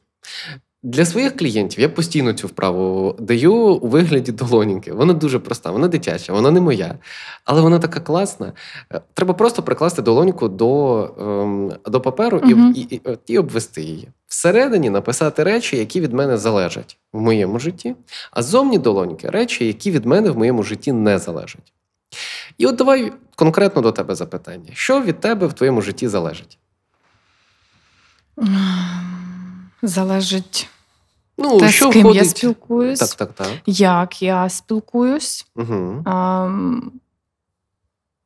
[0.86, 4.94] Для своїх клієнтів я постійно цю вправу даю у вигляді долонінки.
[4.94, 6.96] Вона дуже проста, вона дитяча, вона не моя.
[7.46, 8.54] Але вона така класна.
[8.94, 13.82] Е, треба просто прикласти долоньку до ем, до паперу і, uh і, і, і обвести
[13.82, 14.08] її.
[14.28, 17.96] Всередині написати речі, які від мене залежать в моєму житті,
[18.32, 21.74] а зовні долоньки речі, які від мене в моєму житті не залежать.
[22.58, 26.58] І от давай конкретно до тебе запитання: що від тебе в твоєму житті залежить?
[29.82, 30.70] Залежить
[31.38, 32.22] Ну, Те, що з ким входить...
[32.24, 33.48] я спілкуюсь, так, так, так.
[33.66, 35.46] як я спілкуюсь.
[35.56, 36.02] Угу.
[36.06, 36.50] А,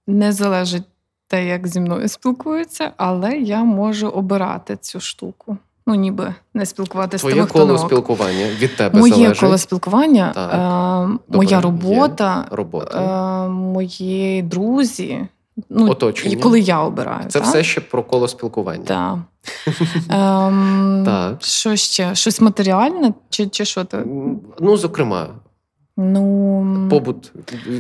[0.08, 0.84] не залежить
[1.28, 5.58] те, як зі мною спілкуються, але я можу обирати цю штуку.
[5.88, 9.40] ну ніби не спілкуватися Твоє з тими, коло хто не спілкування від тебе Моє залежить?
[9.40, 10.54] коло спілкування, Так.
[10.54, 11.62] е, Добре, моя є.
[11.62, 13.46] робота, Робота.
[13.46, 15.28] е, мої друзі.
[15.70, 16.34] Ну, Оточення.
[16.34, 17.30] І коли я обираю.
[17.30, 17.48] Це так?
[17.50, 18.84] все ще про коло спілкування.
[18.86, 19.18] Так.
[20.10, 21.44] Ем, Так.
[21.44, 22.16] Що ще?
[22.16, 23.14] Щось матеріальне?
[23.30, 23.98] Чи, чи що то?
[24.60, 25.28] Ну, зокрема,
[26.00, 27.32] Ну, побут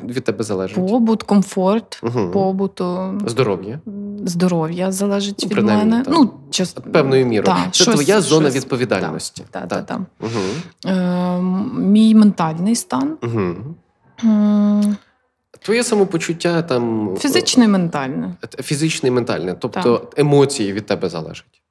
[0.05, 0.75] від тебе залежить.
[0.75, 2.29] побут, комфорт, Угу.
[2.33, 3.79] побуту, Здоров'я.
[4.25, 6.03] здоров'я залежить Ну, від принаймні, мене.
[6.03, 6.13] так.
[6.13, 6.73] Ну, час...
[6.93, 7.55] Певною мірою.
[7.55, 9.43] Так, Це щось- твоя зона щось- відповідальності.
[9.51, 9.99] Так, так, так.
[10.21, 10.29] Угу.
[10.93, 13.17] Ем, мій ментальний стан.
[13.23, 13.55] Угу.
[15.67, 18.35] Твоє самопочуття там Фізичне і ментальне.
[18.59, 21.61] е, фізичне і ментальне, тобто емоції від тебе залежать.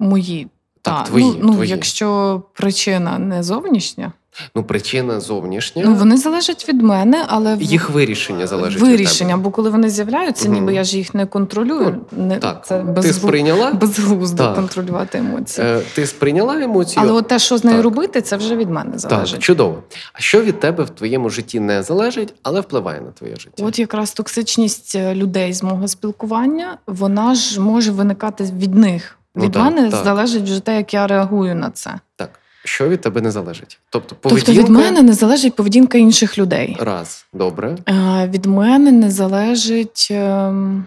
[0.00, 0.48] Мої.
[0.82, 1.70] Так, Так, твої, ну, ну, твої.
[1.70, 4.12] якщо причина не зовнішня,
[4.54, 5.82] Ну, причина зовнішня.
[5.86, 9.42] ну вони залежать від мене, але Їх вирішення залежить вирішення, від тебе.
[9.42, 12.00] бо коли вони з'являються, ніби я ж їх не контролюю.
[12.12, 14.54] не, Так, це ти сприйняла, безглуздо Так.
[14.54, 15.66] контролювати емоції.
[15.66, 17.02] е, ти сприйняла емоцію.
[17.02, 17.84] Але от те, що з нею Так.
[17.84, 19.82] робити, це вже від мене так, чудово.
[20.12, 23.64] А що від тебе в твоєму житті не залежить, але впливає на твоє життя?
[23.64, 29.18] От якраз токсичність е, людей з мого спілкування, вона ж може виникати від них.
[29.34, 30.04] Ну Від так, мене так.
[30.04, 31.94] залежить вже те, як я реагую на це.
[32.16, 32.30] Так,
[32.66, 33.78] що від тебе не залежить?
[33.90, 34.46] Тобто, поведінка...
[34.46, 36.76] Тобто від мене не залежить поведінка інших людей.
[36.80, 37.76] раз, добре.
[37.88, 40.84] Е, Від мене не залежить ем,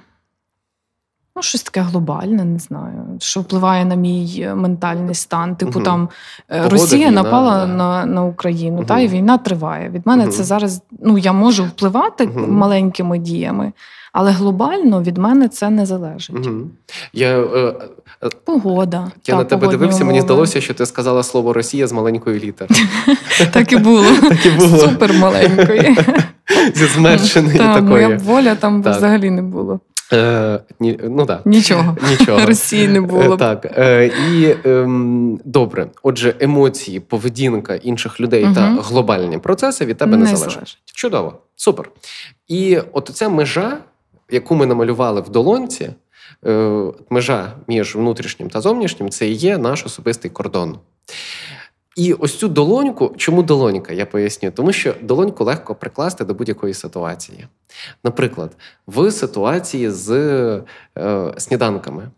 [1.36, 5.56] ну, щось таке глобальне, не знаю, що впливає на мій е, ментальний стан.
[5.56, 5.84] Типу Мгм.
[5.86, 6.10] там
[6.50, 7.74] е, Погода, Росія війна, напала да.
[7.74, 8.86] на, на Україну, Мгм.
[8.86, 9.90] та і війна триває.
[9.90, 10.32] Від мене Мгм.
[10.32, 10.82] це зараз.
[11.00, 13.72] Ну я можу впливати маленькими діями,
[14.14, 16.48] але глобально від мене це не залежить.
[16.48, 16.62] Угу.
[17.14, 17.74] Я, е,
[18.24, 19.12] е, Погода.
[19.28, 22.76] я та, на тебе дивився, мені здалося, що ти сказала слово Росія з маленької літери.
[23.52, 24.06] Так і було.
[24.30, 24.78] Так і було.
[24.78, 25.98] Супер маленької.
[26.76, 29.80] Зі зменшеної Та, моя воля там взагалі не було.
[30.14, 31.46] Е, ні, ну так.
[31.46, 31.98] Нічого.
[32.10, 32.46] Нічого.
[32.46, 33.34] Росії не було.
[33.34, 33.66] Е, Так.
[33.78, 35.88] Е, і ем, добре.
[36.04, 40.78] Отже, емоції, поведінка інших людей та глобальні процеси від тебе не, Не залежать.
[40.86, 41.90] Чудово, супер.
[42.48, 43.78] І от ця межа,
[44.32, 45.90] яку ми намалювали в долонці,
[46.46, 50.78] е, межа між внутрішнім та зовнішнім, це і є наш особистий кордон.
[51.96, 56.74] І ось цю долоньку, чому долонька, я поясню, тому що долоньку легко прикласти до будь-якої
[56.74, 57.48] ситуації.
[58.04, 58.52] Наприклад,
[58.88, 60.12] в ситуації з
[60.98, 62.12] е, сніданками.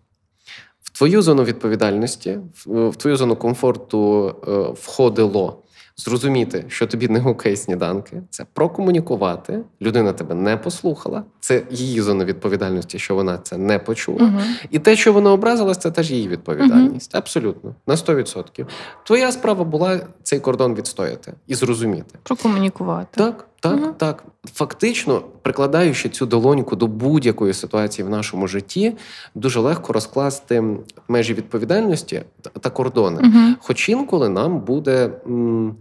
[0.84, 4.52] В твою зону відповідальності, в, твою зону комфорту е,
[4.82, 5.64] входило
[5.98, 9.60] зрозуміти, що тобі не окей сніданки, це прокомунікувати.
[9.82, 11.24] Людина тебе не послухала.
[11.40, 14.26] Це її зона відповідальності, що вона це не почула.
[14.26, 14.40] Угу.
[14.70, 17.16] І те, що вона образилась, це теж її відповідальність.
[17.16, 18.66] Абсолютно, на 100%.
[19.06, 22.20] Твоя справа була цей кордон відстояти і зрозуміти.
[22.24, 23.24] Прокомунікувати.
[23.24, 23.94] Так, так, Мгм.
[23.94, 24.24] так.
[24.54, 28.94] Фактично, прикладаючи цю долоньку до будь-якої ситуації в нашому житті,
[29.36, 30.64] дуже легко розкласти
[31.08, 32.22] межі відповідальності
[32.62, 33.22] та- кордони.
[33.22, 33.56] Мгм.
[33.62, 35.76] Хоч інколи нам буде м,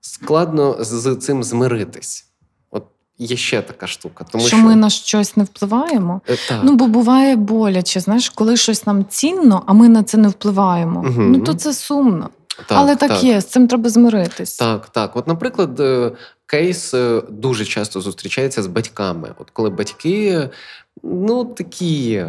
[0.00, 2.26] складно з цим змиритись.
[2.70, 2.84] От
[3.18, 4.24] є ще така штука.
[4.30, 6.20] Тому що, що, ми на щось не впливаємо.
[6.28, 6.60] Е, так.
[6.62, 11.02] Ну, бо буває боляче, знаєш, коли щось нам цінно, а ми на це не впливаємо.
[11.02, 11.32] Мгм.
[11.32, 12.28] Ну то це сумно.
[12.66, 14.56] Так, Але так, є, з цим треба змиритись.
[14.56, 15.16] Так, так.
[15.16, 16.12] От, наприклад, е,
[16.46, 19.34] кейс е, дуже часто зустрічається з батьками.
[19.38, 20.48] От коли батьки,
[21.02, 22.24] ну такі.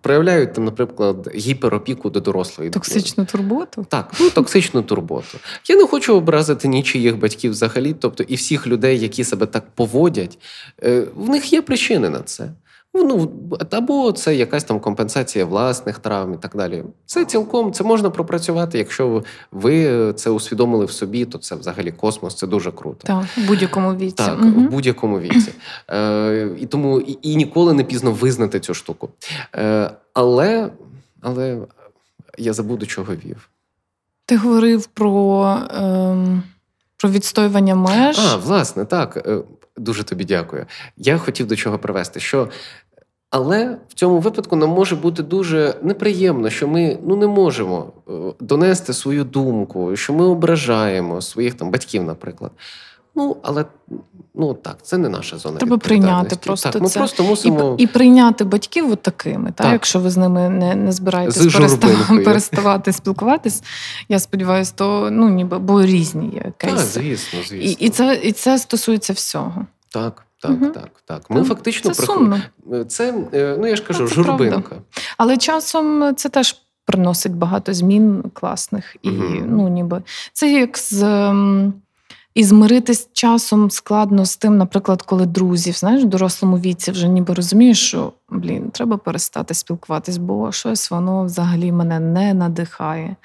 [0.00, 2.70] Проявляють там, наприклад, гіперопіку до дорослої.
[2.70, 3.86] Токсичну турботу.
[3.88, 5.38] Так, ну токсичну турботу.
[5.68, 10.38] Я не хочу образити нічиїх батьків взагалі, тобто і всіх людей, які себе так поводять,
[10.82, 12.50] е, в них є причини на це.
[13.04, 13.30] Ну,
[13.70, 16.84] або це якась там компенсація власних травм і так далі.
[17.06, 18.78] Це цілком це можна пропрацювати.
[18.78, 23.06] Якщо ви це усвідомили в собі, то це взагалі космос, це дуже круто.
[23.06, 24.14] Так, в будь-якому віці.
[24.16, 24.66] Так, Мгм.
[24.66, 25.52] в будь-якому віці.
[25.90, 29.08] Е, і тому і, і ніколи не пізно визнати цю штуку.
[29.54, 30.70] Е, але,
[31.20, 31.58] але
[32.38, 33.48] я забуду, чого вів.
[34.26, 35.42] Ти говорив про,
[35.74, 36.42] ем,
[36.96, 38.18] про відстоювання меж.
[38.18, 39.16] А, власне, так.
[39.26, 39.38] Е,
[39.78, 40.66] Дуже тобі дякую.
[40.96, 42.48] Я хотів до чого привести, що.
[43.36, 48.12] Але в цьому випадку нам може бути дуже неприємно, що ми ну не можемо е,
[48.40, 52.50] донести свою думку, що ми ображаємо своїх там батьків, наприклад.
[53.14, 53.64] Ну, але
[54.34, 55.58] ну так, це не наша зона.
[55.58, 56.98] Треба прийняти просто так, ми це.
[56.98, 57.74] просто І, мусимо.
[57.78, 59.72] і прийняти батьків от такими, та, Так.
[59.72, 63.62] якщо ви з ними не, не збираєтесь перестав, переставати спілкуватись,
[64.08, 67.56] я сподіваюся, то ну ніби бо різні є Так, звісно, звісно.
[67.56, 69.66] і, і, це, і це стосується всього.
[69.88, 70.70] Так, так, Мгм.
[70.72, 71.30] так, так.
[71.30, 72.40] Ми Там фактично це сумно.
[72.88, 74.76] Це, е, ну я ж кажу, це журбинка.
[75.18, 76.56] Але часом це теж
[76.86, 78.96] приносить багато змін класних.
[79.02, 79.44] І Мгм.
[79.56, 81.02] ну, ніби це як з.
[81.02, 81.74] ем,
[82.34, 87.34] І змиритись часом складно з тим, наприклад, коли друзів, знаєш, в дорослому віці вже ніби
[87.34, 93.16] розумієш, що блін, треба перестати спілкуватись, бо щось воно взагалі мене не надихає.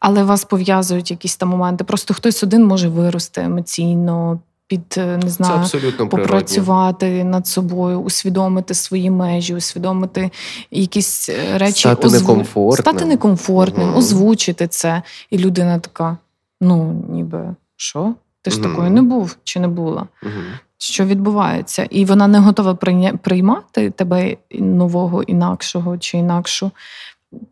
[0.00, 1.84] Але вас пов'язують якісь там моменти.
[1.84, 4.40] Просто хтось один може вирости емоційно.
[4.70, 5.66] Під е, не знаю,
[6.10, 7.30] попрацювати природні.
[7.30, 10.30] над собою, усвідомити свої межі, усвідомити
[10.70, 12.20] якісь е, речі, стати озву...
[12.20, 13.98] некомфортним, стати некомфортним, угу.
[13.98, 15.02] озвучити це.
[15.30, 16.16] І людина така:
[16.60, 18.14] ну, ніби що?
[18.42, 18.68] Ти ж угу.
[18.68, 20.06] такою не був чи не була?
[20.22, 20.32] Угу.
[20.78, 21.86] Що відбувається?
[21.90, 22.74] І вона не готова
[23.22, 26.70] приймати тебе нового, інакшого чи інакшу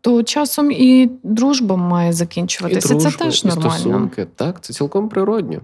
[0.01, 2.87] то часом і дружба має закінчуватися.
[2.87, 3.71] І дружба, це теж і нормально.
[3.71, 4.27] стосунки.
[4.35, 5.59] Так, це цілком природньо.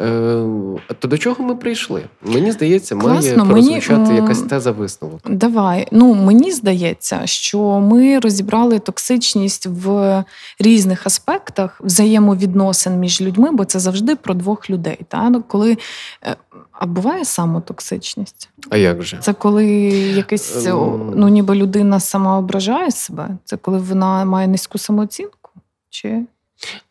[0.00, 0.44] Е,
[0.98, 2.02] То до чого ми прийшли?
[2.22, 5.20] Мені здається, Класно, має прозвучати мені, якась теза висновок.
[5.30, 5.88] Давай.
[5.92, 10.24] Ну мені здається, що ми розібрали токсичність в
[10.58, 14.98] різних аспектах взаємовідносин між людьми, бо це завжди про двох людей.
[15.08, 15.30] Та?
[15.30, 15.78] Ну, коли
[16.24, 16.36] е,
[16.72, 18.48] а буває самотоксичність?
[18.70, 19.18] А як же?
[19.20, 19.66] Це коли
[20.16, 21.12] якийсь ем.
[21.16, 23.28] ну ніби людина сама ображає себе?
[23.44, 25.50] Це коли вона має низьку самооцінку?
[25.90, 26.22] Чи?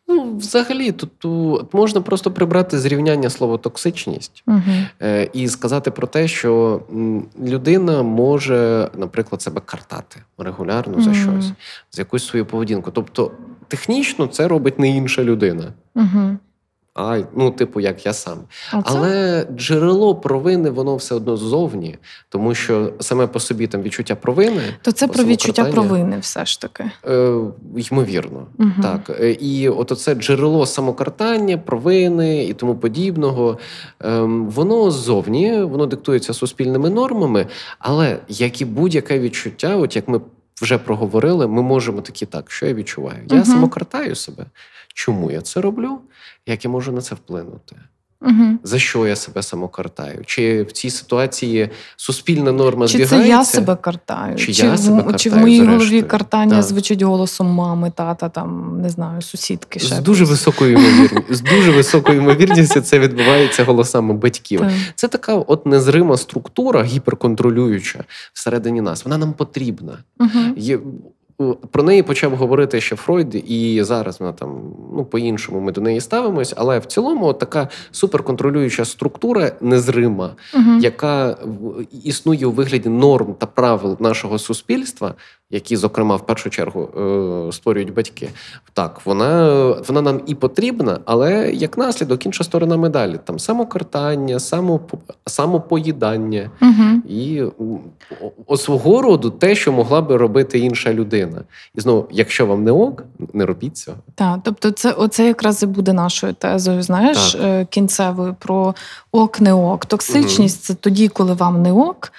[0.08, 4.44] Ну, взагалі, тут, тут можна просто прибрати зрівняння слово токсичність
[5.02, 6.82] е, і сказати про те, що
[7.44, 11.18] людина може, наприклад, себе картати регулярно за угу.
[11.18, 11.52] щось,
[11.92, 12.90] за якусь свою поведінку.
[12.90, 13.30] Тобто,
[13.68, 15.72] технічно це робить не інша людина.
[15.94, 16.36] Угу
[16.94, 18.38] а ну, типу, як я сам.
[18.72, 18.82] Оце?
[18.84, 24.62] Але джерело провини, воно все одно ззовні, тому що саме по собі там відчуття провини.
[24.82, 26.84] То це про відчуття провини, все ж таки.
[27.06, 27.38] Е,
[27.90, 28.70] Ймовірно, угу.
[28.82, 29.20] так.
[29.20, 33.58] Е, і от оце джерело самокартання, провини і тому подібного,
[34.04, 37.46] е, воно ззовні, воно диктується суспільними нормами,
[37.78, 40.20] але як і будь-яке відчуття, от як ми.
[40.62, 43.26] Вже проговорили, ми можемо такі так, що я відчуваю.
[43.28, 44.46] Я uh самокартаю себе.
[44.94, 46.00] Чому я це роблю?
[46.46, 47.76] Як я можу на це вплинути?
[48.24, 48.58] Угу.
[48.62, 50.22] За що я себе самокартаю?
[50.26, 53.16] Чи в цій ситуації суспільна норма чи збігається?
[53.16, 54.36] Чи це я себе картаю?
[54.36, 55.78] Чи, чи я в, себе картаю, чи в моїй зрештою?
[55.78, 56.62] голові картання так.
[56.62, 59.78] звучить голосом мами, тата, там не знаю, сусідки.
[59.78, 61.34] Ще з дуже високою ймовірністю.
[61.34, 64.60] з дуже високою ймовірністю це відбувається голосами батьків.
[64.60, 64.70] Так.
[64.94, 69.04] Це така от незрима структура, гіперконтролююча всередині нас.
[69.04, 69.98] Вона нам потрібна.
[70.20, 70.30] Угу.
[71.70, 74.62] Про неї почав говорити ще Фройд, і зараз вона там
[74.96, 76.54] ну по-іншому ми до неї ставимось.
[76.56, 80.78] Але в цілому така суперконтролююча структура незрима, угу.
[80.80, 81.36] яка
[82.04, 85.14] існує у вигляді норм та правил нашого суспільства,
[85.50, 88.28] які, зокрема, в першу чергу е, створюють батьки.
[88.72, 89.50] Так, вона
[89.88, 97.02] вона нам і потрібна, але як наслідок інша сторона медалі там самокартання, самопо, самопоїдання угу.
[97.08, 97.42] і
[98.46, 101.42] о, свого роду те, що могла би робити інша людина.
[101.74, 103.96] І знову, якщо вам не ок, не робіть цього.
[104.14, 106.82] Так, тобто, це оце якраз і буде нашою тезою.
[106.82, 107.42] Знаєш, так.
[107.44, 108.74] Е, кінцевою про
[109.12, 109.86] ок, не ок.
[109.86, 110.64] Токсичність угу.
[110.66, 112.12] це тоді, коли вам не ок,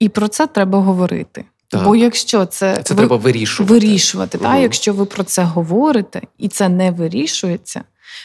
[0.00, 1.44] і про це треба говорити.
[1.70, 1.84] Так.
[1.84, 2.98] Бо якщо це це ви...
[2.98, 4.46] треба вирішувати, вирішувати угу.
[4.46, 7.82] та, якщо ви про це говорите і це не вирішується,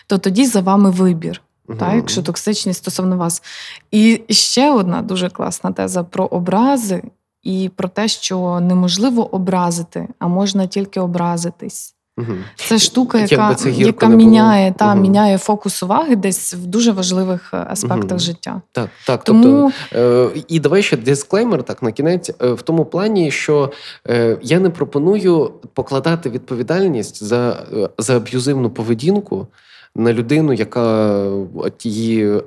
[0.07, 1.41] то тоді за вами вибір.
[1.79, 3.43] Та, якщо токсичність стосовно вас.
[3.91, 7.03] І ще одна дуже класна теза про образи
[7.43, 11.94] і про те, що неможливо образити, а можна тільки образитись.
[12.17, 12.33] Угу.
[12.55, 15.01] Це штука, яка це яка міняє та угу.
[15.01, 18.19] міняє фокус уваги десь в дуже важливих е, аспектах угу.
[18.19, 18.61] життя.
[18.71, 19.23] Так, так.
[19.23, 19.71] Тому...
[19.91, 23.71] Тобто, е, І давай ще дисклеймер так на кінець, е, в тому плані, що
[24.09, 27.65] е, я не пропоную покладати відповідальність за
[27.97, 29.47] за аб'юзивну поведінку
[29.95, 31.17] на людину, яка
[31.55, 32.41] от її.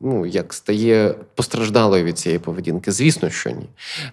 [0.00, 3.66] Ну, як стає постраждалою від цієї поведінки, звісно, що ні.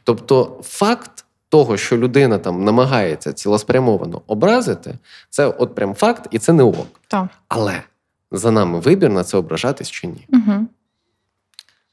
[0.04, 1.21] Тобто, факт
[1.52, 4.94] того, що людина там намагається цілеспрямовано образити,
[5.30, 6.88] це от прям факт, і це не ок.
[7.08, 7.28] Так.
[7.48, 7.84] Але
[8.32, 10.28] за нами вибір на це ображатись чи ні.
[10.30, 10.68] Угу.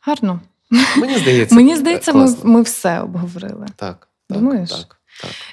[0.01, 0.41] Гарно.
[0.97, 3.67] Мені здається, Мені здається, ми ми все обговорили.
[3.77, 4.09] Так.
[4.31, 4.71] Думаєш?
[4.71, 4.98] Так.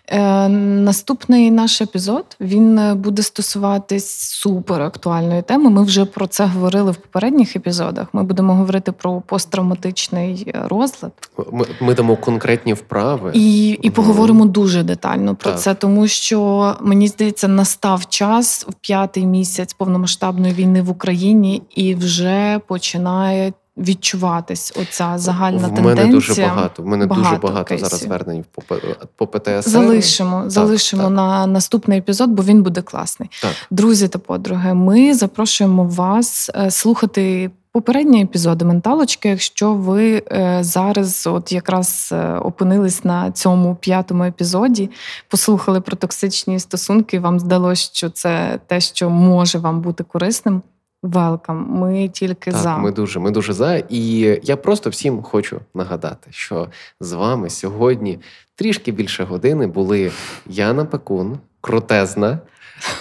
[0.07, 5.69] Е, Наступний наш епізод він е, буде стосуватись супер актуальної теми.
[5.69, 8.07] Ми вже про це говорили в попередніх епізодах.
[8.13, 11.11] Ми будемо говорити про посттравматичний е, розлад.
[11.51, 15.59] Ми ми дамо конкретні вправи і і поговоримо дуже детально про так.
[15.59, 21.95] це, тому що мені здається, настав час в п'ятий місяць повномасштабної війни в Україні і
[21.95, 25.95] вже починає відчуватись оця загальна в тенденція.
[25.95, 26.83] мене дуже багато.
[26.83, 27.87] В мене багато дуже багато кейсів.
[27.87, 28.75] зараз звернень по
[29.15, 29.61] по ПТСР.
[29.61, 31.11] Залишимо, так, залишимо так.
[31.11, 33.29] на наступний епізод, бо він буде класний.
[33.41, 33.51] Так.
[33.71, 37.51] Друзі та подруги, ми запрошуємо вас е, слухати.
[37.71, 44.89] Попередні епізоди менталочки, якщо ви е, зараз, от якраз е, опинились на цьому п'ятому епізоді,
[45.27, 50.61] послухали про токсичні стосунки, вам здалося, що це те, що може вам бути корисним
[51.05, 52.77] Велкам, ми тільки так, за.
[52.77, 53.75] Ми дуже, ми дуже за.
[53.89, 56.67] І я просто всім хочу нагадати, що
[56.99, 58.19] з вами сьогодні
[58.55, 60.11] трішки більше години були
[60.45, 62.39] Яна Пекун, крутезна.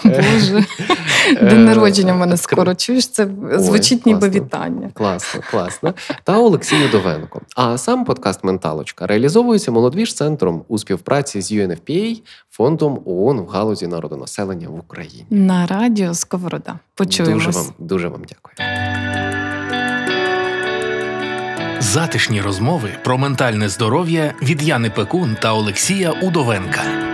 [0.04, 0.64] Боже,
[1.42, 3.08] день народження в мене скоро чуєш.
[3.08, 4.90] Це звучить ніби вітання.
[4.94, 5.94] Класно, класно.
[6.24, 7.40] Та Олексій Удовенко.
[7.56, 12.20] А сам подкаст Менталочка реалізовується молодвіж центром у співпраці з UNFPA,
[12.50, 15.26] фондом ООН в галузі народонаселення в Україні.
[15.30, 16.78] На радіо Сковорода.
[16.94, 17.44] Почуємось.
[17.44, 18.68] Дуже вам, дуже вам дякую.
[21.80, 27.13] Затишні розмови про ментальне здоров'я від Яни Пекун та Олексія Удовенка.